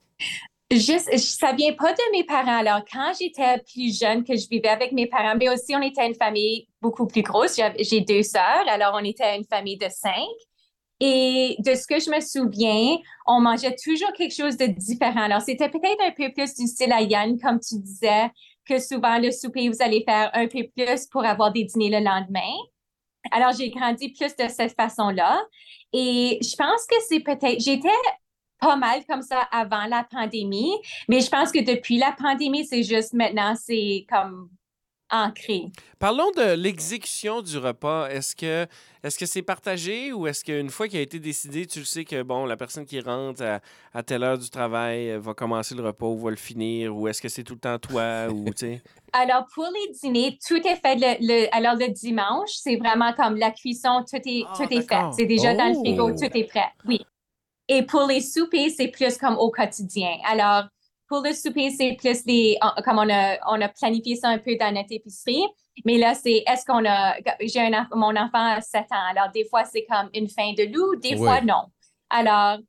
Juste, 0.72 1.16
ça 1.18 1.52
vient 1.52 1.74
pas 1.74 1.92
de 1.92 2.12
mes 2.14 2.24
parents. 2.24 2.58
Alors, 2.60 2.80
quand 2.90 3.12
j'étais 3.20 3.62
plus 3.74 4.00
jeune, 4.00 4.24
que 4.24 4.38
je 4.38 4.48
vivais 4.48 4.70
avec 4.70 4.94
mes 4.94 5.06
parents, 5.06 5.36
mais 5.38 5.50
aussi 5.50 5.76
on 5.76 5.82
était 5.82 6.08
une 6.08 6.16
famille 6.16 6.66
beaucoup 6.82 7.08
plus 7.08 7.24
grosse. 7.24 7.60
J'ai 7.80 8.00
deux 8.00 8.24
sœurs, 8.24 8.66
alors 8.70 8.94
on 8.96 9.04
était 9.04 9.36
une 9.36 9.46
famille 9.46 9.78
de 9.78 9.90
cinq. 9.90 10.30
Et 11.02 11.58
de 11.60 11.76
ce 11.76 11.86
que 11.86 12.00
je 12.00 12.10
me 12.10 12.22
souviens, 12.22 12.96
on 13.28 13.42
mangeait 13.42 13.76
toujours 13.76 14.14
quelque 14.14 14.34
chose 14.34 14.56
de 14.56 14.68
différent. 14.68 15.24
Alors, 15.24 15.42
c'était 15.42 15.68
peut-être 15.68 16.02
un 16.02 16.12
peu 16.12 16.32
plus 16.32 16.56
du 16.56 16.66
style 16.68 16.94
à 16.94 17.02
Yann, 17.02 17.38
comme 17.38 17.60
tu 17.60 17.78
disais, 17.80 18.32
que 18.68 18.80
souvent 18.80 19.18
le 19.20 19.32
souper, 19.32 19.70
vous 19.70 19.82
allez 19.82 20.04
faire 20.08 20.30
un 20.34 20.48
peu 20.48 20.68
plus 20.76 21.08
pour 21.08 21.26
avoir 21.26 21.52
des 21.52 21.64
dîners 21.64 21.90
le 21.90 22.04
lendemain. 22.04 22.54
Alors, 23.32 23.54
j'ai 23.58 23.70
grandi 23.70 24.10
plus 24.10 24.36
de 24.36 24.48
cette 24.50 24.76
façon-là. 24.76 25.42
Et 25.94 26.40
je 26.42 26.56
pense 26.56 26.86
que 26.88 26.96
c'est 27.08 27.20
peut-être, 27.20 27.60
j'étais 27.60 27.88
pas 28.60 28.76
mal 28.76 29.06
comme 29.08 29.22
ça 29.22 29.42
avant 29.52 29.86
la 29.86 30.06
pandémie, 30.10 30.74
mais 31.08 31.20
je 31.20 31.30
pense 31.30 31.52
que 31.52 31.60
depuis 31.60 31.98
la 31.98 32.14
pandémie, 32.14 32.66
c'est 32.66 32.84
juste 32.84 33.14
maintenant, 33.14 33.56
c'est 33.56 34.06
comme 34.10 34.50
ancré. 35.14 35.66
Parlons 36.00 36.32
de 36.36 36.54
l'exécution 36.56 37.42
du 37.42 37.58
repas. 37.58 38.10
Est-ce 38.10 38.36
que 38.36 38.66
est-ce 39.04 39.18
que 39.18 39.26
c'est 39.26 39.42
partagé 39.42 40.12
ou 40.14 40.28
est-ce 40.28 40.44
qu'une 40.44 40.70
fois 40.70 40.88
qu'il 40.88 40.98
a 40.98 41.02
été 41.02 41.20
décidé, 41.20 41.66
tu 41.68 41.80
le 41.80 41.86
sais 41.86 42.04
que 42.06 42.24
bon, 42.24 42.46
la 42.46 42.58
personne 42.58 42.86
qui 42.86 43.00
rentre 43.00 43.44
à, 43.44 43.60
à 43.94 44.02
telle 44.04 44.24
heure 44.24 44.38
du 44.38 44.50
travail 44.50 45.12
euh, 45.12 45.20
va 45.20 45.34
commencer 45.34 45.76
le 45.76 45.84
repas 45.84 46.08
ou 46.08 46.18
va 46.18 46.30
le 46.32 46.36
finir 46.38 46.96
ou 46.96 47.08
est-ce 47.08 47.22
que 47.22 47.30
c'est 47.30 47.44
tout 47.44 47.54
le 47.54 47.60
temps 47.60 47.78
toi 47.80 48.28
ou 48.30 48.46
tu 48.46 48.54
sais? 48.58 48.82
Alors, 49.14 49.46
pour 49.54 49.66
les 49.66 49.94
dîners, 49.94 50.38
tout 50.48 50.56
est 50.66 50.76
fait 50.78 50.96
le, 50.96 51.18
le- 51.28 51.56
alors 51.56 51.76
le 51.76 51.90
dimanche, 51.92 52.50
c'est 52.54 52.78
vraiment 52.78 53.14
comme 53.14 53.36
la 53.36 53.52
cuisson, 53.52 54.04
tout 54.10 54.18
est, 54.26 54.44
Ah, 54.50 54.54
tout 54.58 54.74
est 54.74 54.82
fait. 54.82 55.02
C'est 55.16 55.26
déjà 55.28 55.54
dans 55.54 55.68
le 55.68 55.76
frigo, 55.76 56.10
Oh. 56.10 56.16
tout 56.18 56.36
est 56.38 56.46
prêt. 56.46 56.72
Oui. 56.88 57.00
Et 57.68 57.84
pour 57.84 58.08
les 58.08 58.22
soupers, 58.22 58.70
c'est 58.76 58.88
plus 58.90 59.18
comme 59.18 59.38
au 59.38 59.52
quotidien. 59.52 60.18
Alors, 60.28 60.64
pour 61.08 61.22
le 61.22 61.34
souper, 61.34 61.70
c'est 61.72 61.94
plus 62.00 62.24
en- 62.62 62.82
comme 62.84 62.98
on 63.00 63.10
a, 63.10 63.38
on 63.48 63.62
a 63.62 63.70
planifié 63.70 64.16
ça 64.16 64.30
un 64.30 64.38
peu 64.40 64.56
dans 64.56 64.74
notre 64.74 64.92
épicerie. 64.92 65.44
Mais 65.86 65.98
là, 65.98 66.14
c'est 66.16 66.44
est-ce 66.48 66.66
qu'on 66.66 66.86
a, 66.86 67.16
j'ai 67.42 67.60
un, 67.62 67.88
mon 67.94 68.16
enfant 68.16 68.30
a 68.58 68.62
7 68.62 68.86
ans. 68.92 69.06
Alors, 69.10 69.32
des 69.34 69.46
fois, 69.46 69.66
c'est 69.66 69.86
comme 69.86 70.10
une 70.14 70.30
fin 70.30 70.54
de 70.54 70.64
loup, 70.74 70.96
des 71.02 71.18
fois, 71.18 71.42
non. 71.42 71.64
Alors, 72.10 72.60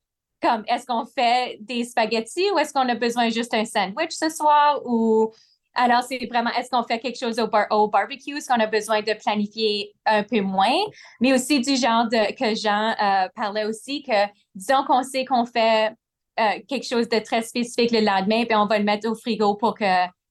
comme, 0.43 0.64
est-ce 0.69 0.87
qu'on 0.87 1.07
fait 1.07 1.59
des 1.61 1.85
spaghettis 1.85 2.50
ou 2.53 2.59
est-ce 2.59 2.73
qu'on 2.73 2.88
a 2.88 2.95
besoin 2.95 3.29
juste 3.31 3.53
d'un 3.53 3.64
sandwich 3.64 4.11
ce 4.12 4.29
soir 4.29 4.81
ou 4.85 5.31
Alors, 5.75 6.03
c'est 6.03 6.25
vraiment, 6.31 6.50
est-ce 6.50 6.71
qu'on 6.71 6.83
fait 6.85 6.99
quelque 6.99 7.19
chose 7.19 7.38
au, 7.41 7.47
bar- 7.49 7.67
au 7.71 7.88
barbecue? 7.88 8.37
Est-ce 8.37 8.49
qu'on 8.49 8.61
a 8.61 8.67
besoin 8.67 9.00
de 9.03 9.12
planifier 9.14 9.95
un 10.07 10.23
peu 10.23 10.41
moins? 10.41 10.79
Mais 11.21 11.33
aussi 11.33 11.61
du 11.61 11.76
genre 11.76 12.05
de, 12.09 12.33
que 12.35 12.55
Jean 12.55 12.95
euh, 13.00 13.29
parlait 13.35 13.64
aussi, 13.64 14.03
que 14.03 14.12
disons 14.55 14.85
qu'on 14.87 15.03
sait 15.03 15.25
qu'on 15.25 15.47
fait 15.47 15.93
euh, 16.41 16.61
quelque 16.69 16.87
chose 16.87 17.09
de 17.09 17.19
très 17.19 17.43
spécifique 17.43 17.91
le 17.93 18.00
lendemain, 18.00 18.45
puis 18.45 18.57
on 18.57 18.67
va 18.67 18.79
le 18.79 18.85
mettre 18.85 19.09
au 19.09 19.14
frigo 19.14 19.55
pour 19.55 19.75
que 19.75 19.85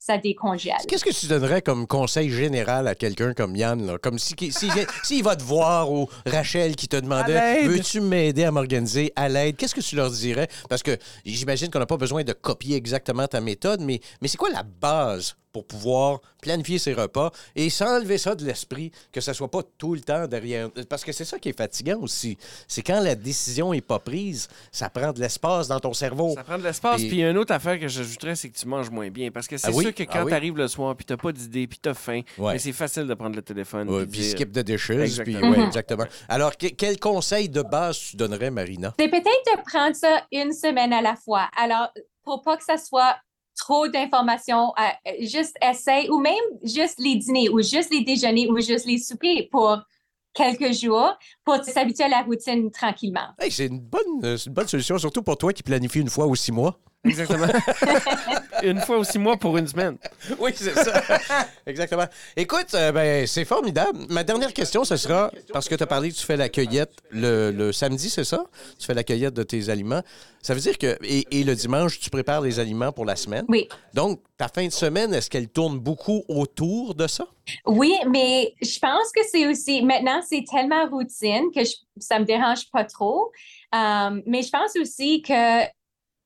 ça 0.06 0.18
décongèle. 0.18 0.76
Qu'est-ce 0.88 1.06
que 1.06 1.18
tu 1.18 1.28
donnerais 1.28 1.62
comme 1.62 1.88
conseil 1.88 2.30
général 2.30 2.90
à 2.90 2.96
quelqu'un 2.96 3.34
comme 3.34 3.56
Yann? 3.56 3.86
Là? 3.86 3.98
Comme 3.98 4.20
si, 4.20 4.36
si, 4.52 4.70
s'il 5.04 5.24
va 5.24 5.38
te 5.38 5.44
voir 5.44 5.90
ou 5.92 6.10
Rachel 6.26 6.76
qui 6.76 6.90
te 6.90 6.98
demandait. 6.98 7.64
Veux-tu 7.64 8.02
m'aider 8.02 8.44
à 8.44 8.52
m'organiser 8.52 9.14
à 9.16 9.30
l'aide? 9.30 9.56
Qu'est-ce 9.56 9.74
que 9.74 9.82
tu 9.82 9.96
leur 9.96 10.12
dirais? 10.12 10.50
Parce 10.68 10.84
que 10.84 10.98
j'imagine 11.24 11.70
qu'on 11.70 11.80
n'a 11.80 11.86
pas 11.86 11.96
besoin 11.96 12.26
de 12.26 12.34
copier 12.34 12.76
exactement 12.76 13.28
ta 13.28 13.40
méthode, 13.40 13.80
mais, 13.80 14.02
mais 14.22 14.28
c'est 14.28 14.38
quoi 14.38 14.50
la 14.50 14.64
base 14.64 15.38
pour 15.54 15.66
pouvoir 15.66 16.20
planifier 16.42 16.80
ses 16.80 16.94
repas 16.94 17.32
et 17.56 17.70
s'enlever 17.70 18.18
ça 18.18 18.36
de 18.36 18.44
l'esprit, 18.44 18.92
que 19.12 19.22
ça 19.22 19.34
soit 19.34 19.50
pas 19.50 19.62
tout 19.78 19.94
le 19.94 20.02
temps 20.02 20.28
derrière. 20.28 20.70
Parce 20.90 21.06
que 21.06 21.12
c'est 21.14 21.24
ça 21.24 21.38
qui 21.40 21.50
est 21.50 21.58
fatigant 21.58 22.00
aussi. 22.02 22.38
C'est 22.68 22.82
quand 22.82 23.00
la 23.00 23.16
décision 23.16 23.72
est 23.72 23.82
pas 23.82 24.00
prise, 24.00 24.50
ça 24.72 24.90
prend 24.90 25.14
de 25.14 25.20
l'espace 25.22 25.68
dans 25.68 25.80
ton 25.80 25.94
cerveau. 25.94 26.34
Ça 26.36 26.44
prend 26.44 26.58
de 26.58 26.64
l'espace. 26.64 26.98
Puis- 26.98 27.10
Puis, 27.10 27.22
une 27.24 27.38
autre 27.38 27.54
affaire 27.54 27.80
que 27.80 27.88
j'ajouterais, 27.88 28.36
c'est 28.36 28.50
que 28.50 28.58
tu 28.58 28.68
manges 28.68 28.90
moins 28.90 29.10
bien. 29.12 29.30
Parce 29.30 29.48
que 29.48 29.56
c'est 29.58 29.68
Ah 29.68 29.72
oui? 29.72 29.84
sûr 29.86 29.94
que 29.94 30.04
Ah 30.04 30.12
quand 30.12 30.24
oui? 30.24 30.30
tu 30.32 30.36
arrives 30.36 30.58
le 30.58 30.68
soir, 30.68 30.96
puis 30.96 31.06
t'as 31.06 31.18
pas 31.18 31.32
d'idée, 31.32 31.68
puis 31.68 31.78
t'as 31.80 31.94
faim, 31.94 32.22
Ouais. 32.40 32.54
mais 32.54 32.60
c'est 32.60 32.74
facile 32.74 33.06
de 33.06 33.14
prendre 33.14 33.36
le 33.36 33.42
téléphone. 33.44 33.88
Ouais, 33.90 34.02
puis 34.04 34.12
puis 34.12 34.20
dire- 34.22 34.32
skip 34.32 34.52
de 34.52 34.62
dishes. 34.64 34.88
Puis, 34.88 35.02
Exactement. 35.02 35.52
ouais, 35.52 35.58
Mhm. 35.60 35.68
exactement. 35.68 36.06
Alors, 36.28 36.58
que- 36.58 36.68
quel 36.68 37.00
conseil 37.00 37.48
de 37.48 37.62
base 37.62 38.00
tu 38.00 38.18
donnerais, 38.18 38.50
Marina? 38.50 38.94
C'est 39.00 39.08
peut-être 39.08 39.26
de 39.26 39.62
prendre 39.72 39.96
ça 39.96 40.24
une 40.32 40.52
semaine 40.52 40.92
à 40.94 41.02
la 41.02 41.16
fois. 41.16 41.48
Alors, 41.56 41.90
pour 42.24 42.42
pas 42.42 42.58
que 42.58 42.64
ça 42.64 42.78
soit 42.78 43.16
trop 43.56 43.88
d'informations, 43.88 44.74
euh, 44.80 45.12
juste 45.22 45.56
essaye, 45.62 46.10
ou 46.10 46.20
même 46.20 46.34
juste 46.64 47.00
les 47.00 47.16
dîners, 47.16 47.50
ou 47.50 47.62
juste 47.62 47.92
les 47.92 48.02
déjeuners, 48.04 48.48
ou 48.50 48.60
juste 48.60 48.86
les 48.86 48.98
soupers 48.98 49.48
pour 49.52 49.80
quelques 50.34 50.74
jours, 50.74 51.18
pour 51.46 51.64
s'habituer 51.64 52.06
à 52.06 52.10
la 52.10 52.22
routine 52.22 52.72
tranquillement. 52.72 53.28
C'est 53.50 53.68
une 53.68 53.80
bonne, 53.80 54.24
euh, 54.24 54.38
une 54.38 54.54
bonne 54.54 54.68
solution, 54.68 54.98
surtout 54.98 55.22
pour 55.22 55.38
toi 55.38 55.54
qui 55.54 55.64
planifie 55.64 56.00
une 56.00 56.10
fois 56.10 56.26
ou 56.26 56.36
six 56.36 56.52
mois. 56.52 56.80
Exactement. 57.06 57.48
une 58.64 58.80
fois 58.80 58.98
ou 59.00 59.04
six 59.04 59.20
mois 59.20 59.36
pour 59.38 59.58
une 59.58 59.68
semaine. 59.68 59.98
Oui, 60.40 60.52
c'est 60.56 60.74
ça. 60.74 61.02
Exactement. 61.66 62.06
Écoute, 62.38 62.74
euh, 62.76 62.92
ben, 62.92 63.28
c'est 63.28 63.44
formidable. 63.46 64.00
Ma 64.10 64.24
dernière 64.24 64.54
question, 64.54 64.84
ce 64.86 64.96
sera, 64.96 65.30
parce 65.52 65.68
que 65.68 65.76
tu 65.76 65.84
as 65.84 65.88
parlé 65.88 66.12
que 66.12 66.16
tu 66.16 66.26
fais 66.26 66.38
la 66.38 66.48
cueillette 66.50 66.94
le, 67.10 67.52
le 67.52 67.74
samedi, 67.74 68.10
c'est 68.10 68.24
ça? 68.24 68.46
Tu 68.80 68.86
fais 68.86 68.94
la 68.94 69.04
cueillette 69.04 69.34
de 69.34 69.44
tes 69.44 69.70
aliments. 69.70 70.02
Ça 70.42 70.54
veut 70.54 70.60
dire 70.62 70.78
que, 70.78 70.98
et, 71.04 71.26
et 71.40 71.44
le 71.44 71.56
dimanche, 71.56 72.00
tu 72.00 72.10
prépares 72.10 72.42
les 72.42 72.60
aliments 72.60 72.92
pour 72.92 73.06
la 73.06 73.16
semaine. 73.16 73.46
Oui. 73.50 73.68
Donc, 73.94 74.22
ta 74.38 74.48
fin 74.48 74.66
de 74.66 74.72
semaine, 74.72 75.14
est-ce 75.14 75.30
qu'elle 75.30 75.50
tourne 75.50 75.80
beaucoup 75.80 76.24
autour 76.28 76.96
de 76.96 77.08
ça? 77.08 77.26
Oui, 77.66 77.94
mais 78.10 78.54
je 78.62 78.80
pense 78.80 79.12
que 79.14 79.22
c'est 79.30 79.48
aussi, 79.48 79.82
maintenant, 79.84 80.22
c'est 80.28 80.44
tellement 80.50 80.86
routine 80.90 81.46
que 81.54 81.64
je- 81.64 81.76
ça 82.00 82.20
me 82.20 82.26
dérange 82.26 82.70
pas 82.72 82.86
trop. 82.86 83.32
Euh, 83.76 84.22
mais 84.26 84.42
je 84.42 84.50
pense 84.50 84.76
aussi 84.80 85.22
que 85.22 85.64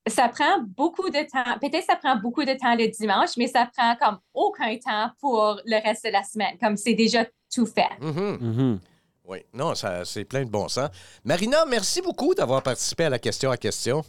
ça 0.09 0.29
prend 0.29 0.61
beaucoup 0.75 1.09
de 1.09 1.19
temps. 1.29 1.57
Peut-être 1.59 1.85
ça 1.85 1.95
prend 1.95 2.15
beaucoup 2.15 2.43
de 2.43 2.53
temps 2.53 2.75
le 2.75 2.87
dimanche, 2.87 3.31
mais 3.37 3.47
ça 3.47 3.69
prend 3.75 3.95
comme 3.95 4.19
aucun 4.33 4.75
temps 4.77 5.11
pour 5.19 5.59
le 5.65 5.83
reste 5.83 6.05
de 6.05 6.11
la 6.11 6.23
semaine, 6.23 6.57
comme 6.61 6.77
c'est 6.77 6.93
déjà 6.93 7.25
tout 7.53 7.65
fait. 7.65 7.89
Mhm. 8.01 8.79
Oui. 9.25 9.39
Non, 9.53 9.75
ça, 9.75 10.05
c'est 10.05 10.23
plein 10.23 10.45
de 10.45 10.49
bon 10.49 10.69
sens. 10.69 10.89
Marina, 11.25 11.65
merci 11.65 12.01
beaucoup 12.01 12.33
d'avoir 12.33 12.63
participé 12.63 13.05
à 13.05 13.09
la 13.09 13.19
question 13.19 13.51
à 13.51 13.57
question. 13.57 14.03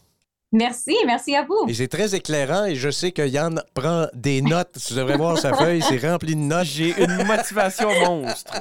Merci, 0.51 0.97
merci 1.07 1.37
à 1.37 1.45
vous. 1.45 1.67
Et 1.69 1.75
c'est 1.75 1.89
très 1.89 2.15
éclairant 2.15 2.65
et 2.65 2.75
je 2.75 2.89
sais 2.91 3.13
que 3.13 3.21
Yann 3.21 3.63
prend 3.75 4.07
des 4.15 4.41
notes. 4.41 4.79
Tu 4.87 4.95
devrais 4.95 5.19
voir 5.19 5.37
sa 5.37 5.53
feuille, 5.53 5.83
c'est 5.83 5.99
rempli 6.09 6.35
de 6.35 6.41
notes. 6.41 6.65
J'ai 6.65 6.95
une 7.03 7.23
motivation 7.25 7.91
monstre. 8.01 8.55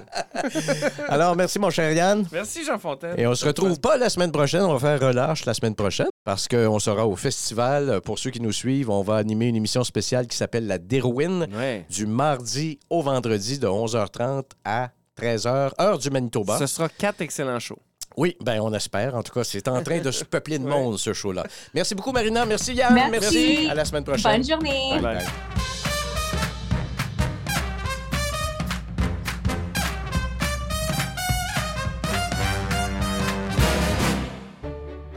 Alors, 1.08 1.36
merci 1.38 1.60
mon 1.60 1.70
cher 1.70 1.89
Yann. 1.94 2.25
Merci, 2.32 2.65
Jean 2.65 2.77
Fontaine. 2.77 3.15
Et 3.17 3.25
on 3.25 3.34
se 3.36 3.46
retrouve 3.46 3.79
pas 3.79 3.96
la 3.98 4.10
semaine 4.10 4.34
prochaine, 4.34 4.63
on 4.63 4.75
va 4.75 4.98
faire 4.98 5.08
relâche 5.08 5.46
la 5.46 5.53
semaine 5.53 5.75
prochaine 5.75 6.10
parce 6.25 6.48
qu'on 6.50 6.79
sera 6.79 7.08
au 7.08 7.15
festival. 7.15 8.01
Pour 8.01 8.20
ceux 8.20 8.32
qui 8.32 8.41
nous 8.41 8.51
suivent, 8.51 8.89
on 8.89 9.01
va 9.01 9.15
animer 9.15 9.48
une 9.48 9.56
émission 9.56 9.86
spéciale 9.86 10.27
qui 10.27 10.36
s'appelle 10.36 10.67
La 10.67 10.79
Dérouine 10.79 11.48
Ouais. 11.56 11.86
du 11.89 12.06
mardi 12.06 12.79
au 12.89 13.01
vendredi 13.01 13.60
de 13.60 13.67
11h30 13.67 14.44
à 14.65 14.89
13h, 15.17 15.72
heure 15.79 15.98
du 15.98 16.09
Manitoba. 16.09 16.59
Ce 16.59 16.68
sera 16.68 16.90
quatre 16.90 17.22
excellents 17.22 17.59
shows. 17.59 17.79
Oui, 18.18 18.36
ben 18.44 18.60
on 18.62 18.74
espère. 18.74 19.16
En 19.16 19.22
tout 19.22 19.32
cas, 19.32 19.44
c'est 19.44 19.68
en 19.68 19.82
train 19.84 20.00
de 20.00 20.12
se 20.12 20.24
peupler 20.24 20.58
de 20.58 20.66
monde, 20.68 20.98
ce 20.98 21.14
show-là. 21.14 21.44
Merci 21.74 21.94
beaucoup, 21.96 22.12
Marina. 22.12 22.46
Merci, 22.46 22.74
Yann. 22.74 22.94
Merci. 23.12 23.68
À 23.70 23.75
la 23.75 23.86
semaine 23.86 24.03
prochaine. 24.03 24.32
Bonne 24.42 24.48
journée. 24.50 24.90
Bye 24.94 25.01
Bye. 25.01 25.16
bye. 25.18 25.25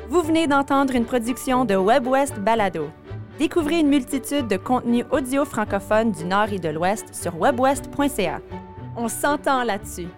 Vous 0.08 0.22
venez 0.22 0.46
d'entendre 0.46 0.94
une 0.94 1.04
production 1.04 1.64
de 1.64 1.76
WebWest 1.76 2.38
Balado. 2.40 2.90
Découvrez 3.38 3.78
une 3.80 3.88
multitude 3.88 4.48
de 4.48 4.56
contenus 4.56 5.04
audio 5.10 5.44
francophones 5.44 6.12
du 6.12 6.24
Nord 6.24 6.52
et 6.52 6.58
de 6.58 6.68
l'Ouest 6.68 7.14
sur 7.14 7.38
webwest.ca. 7.38 8.40
On 8.96 9.08
s'entend 9.08 9.62
là-dessus. 9.62 10.08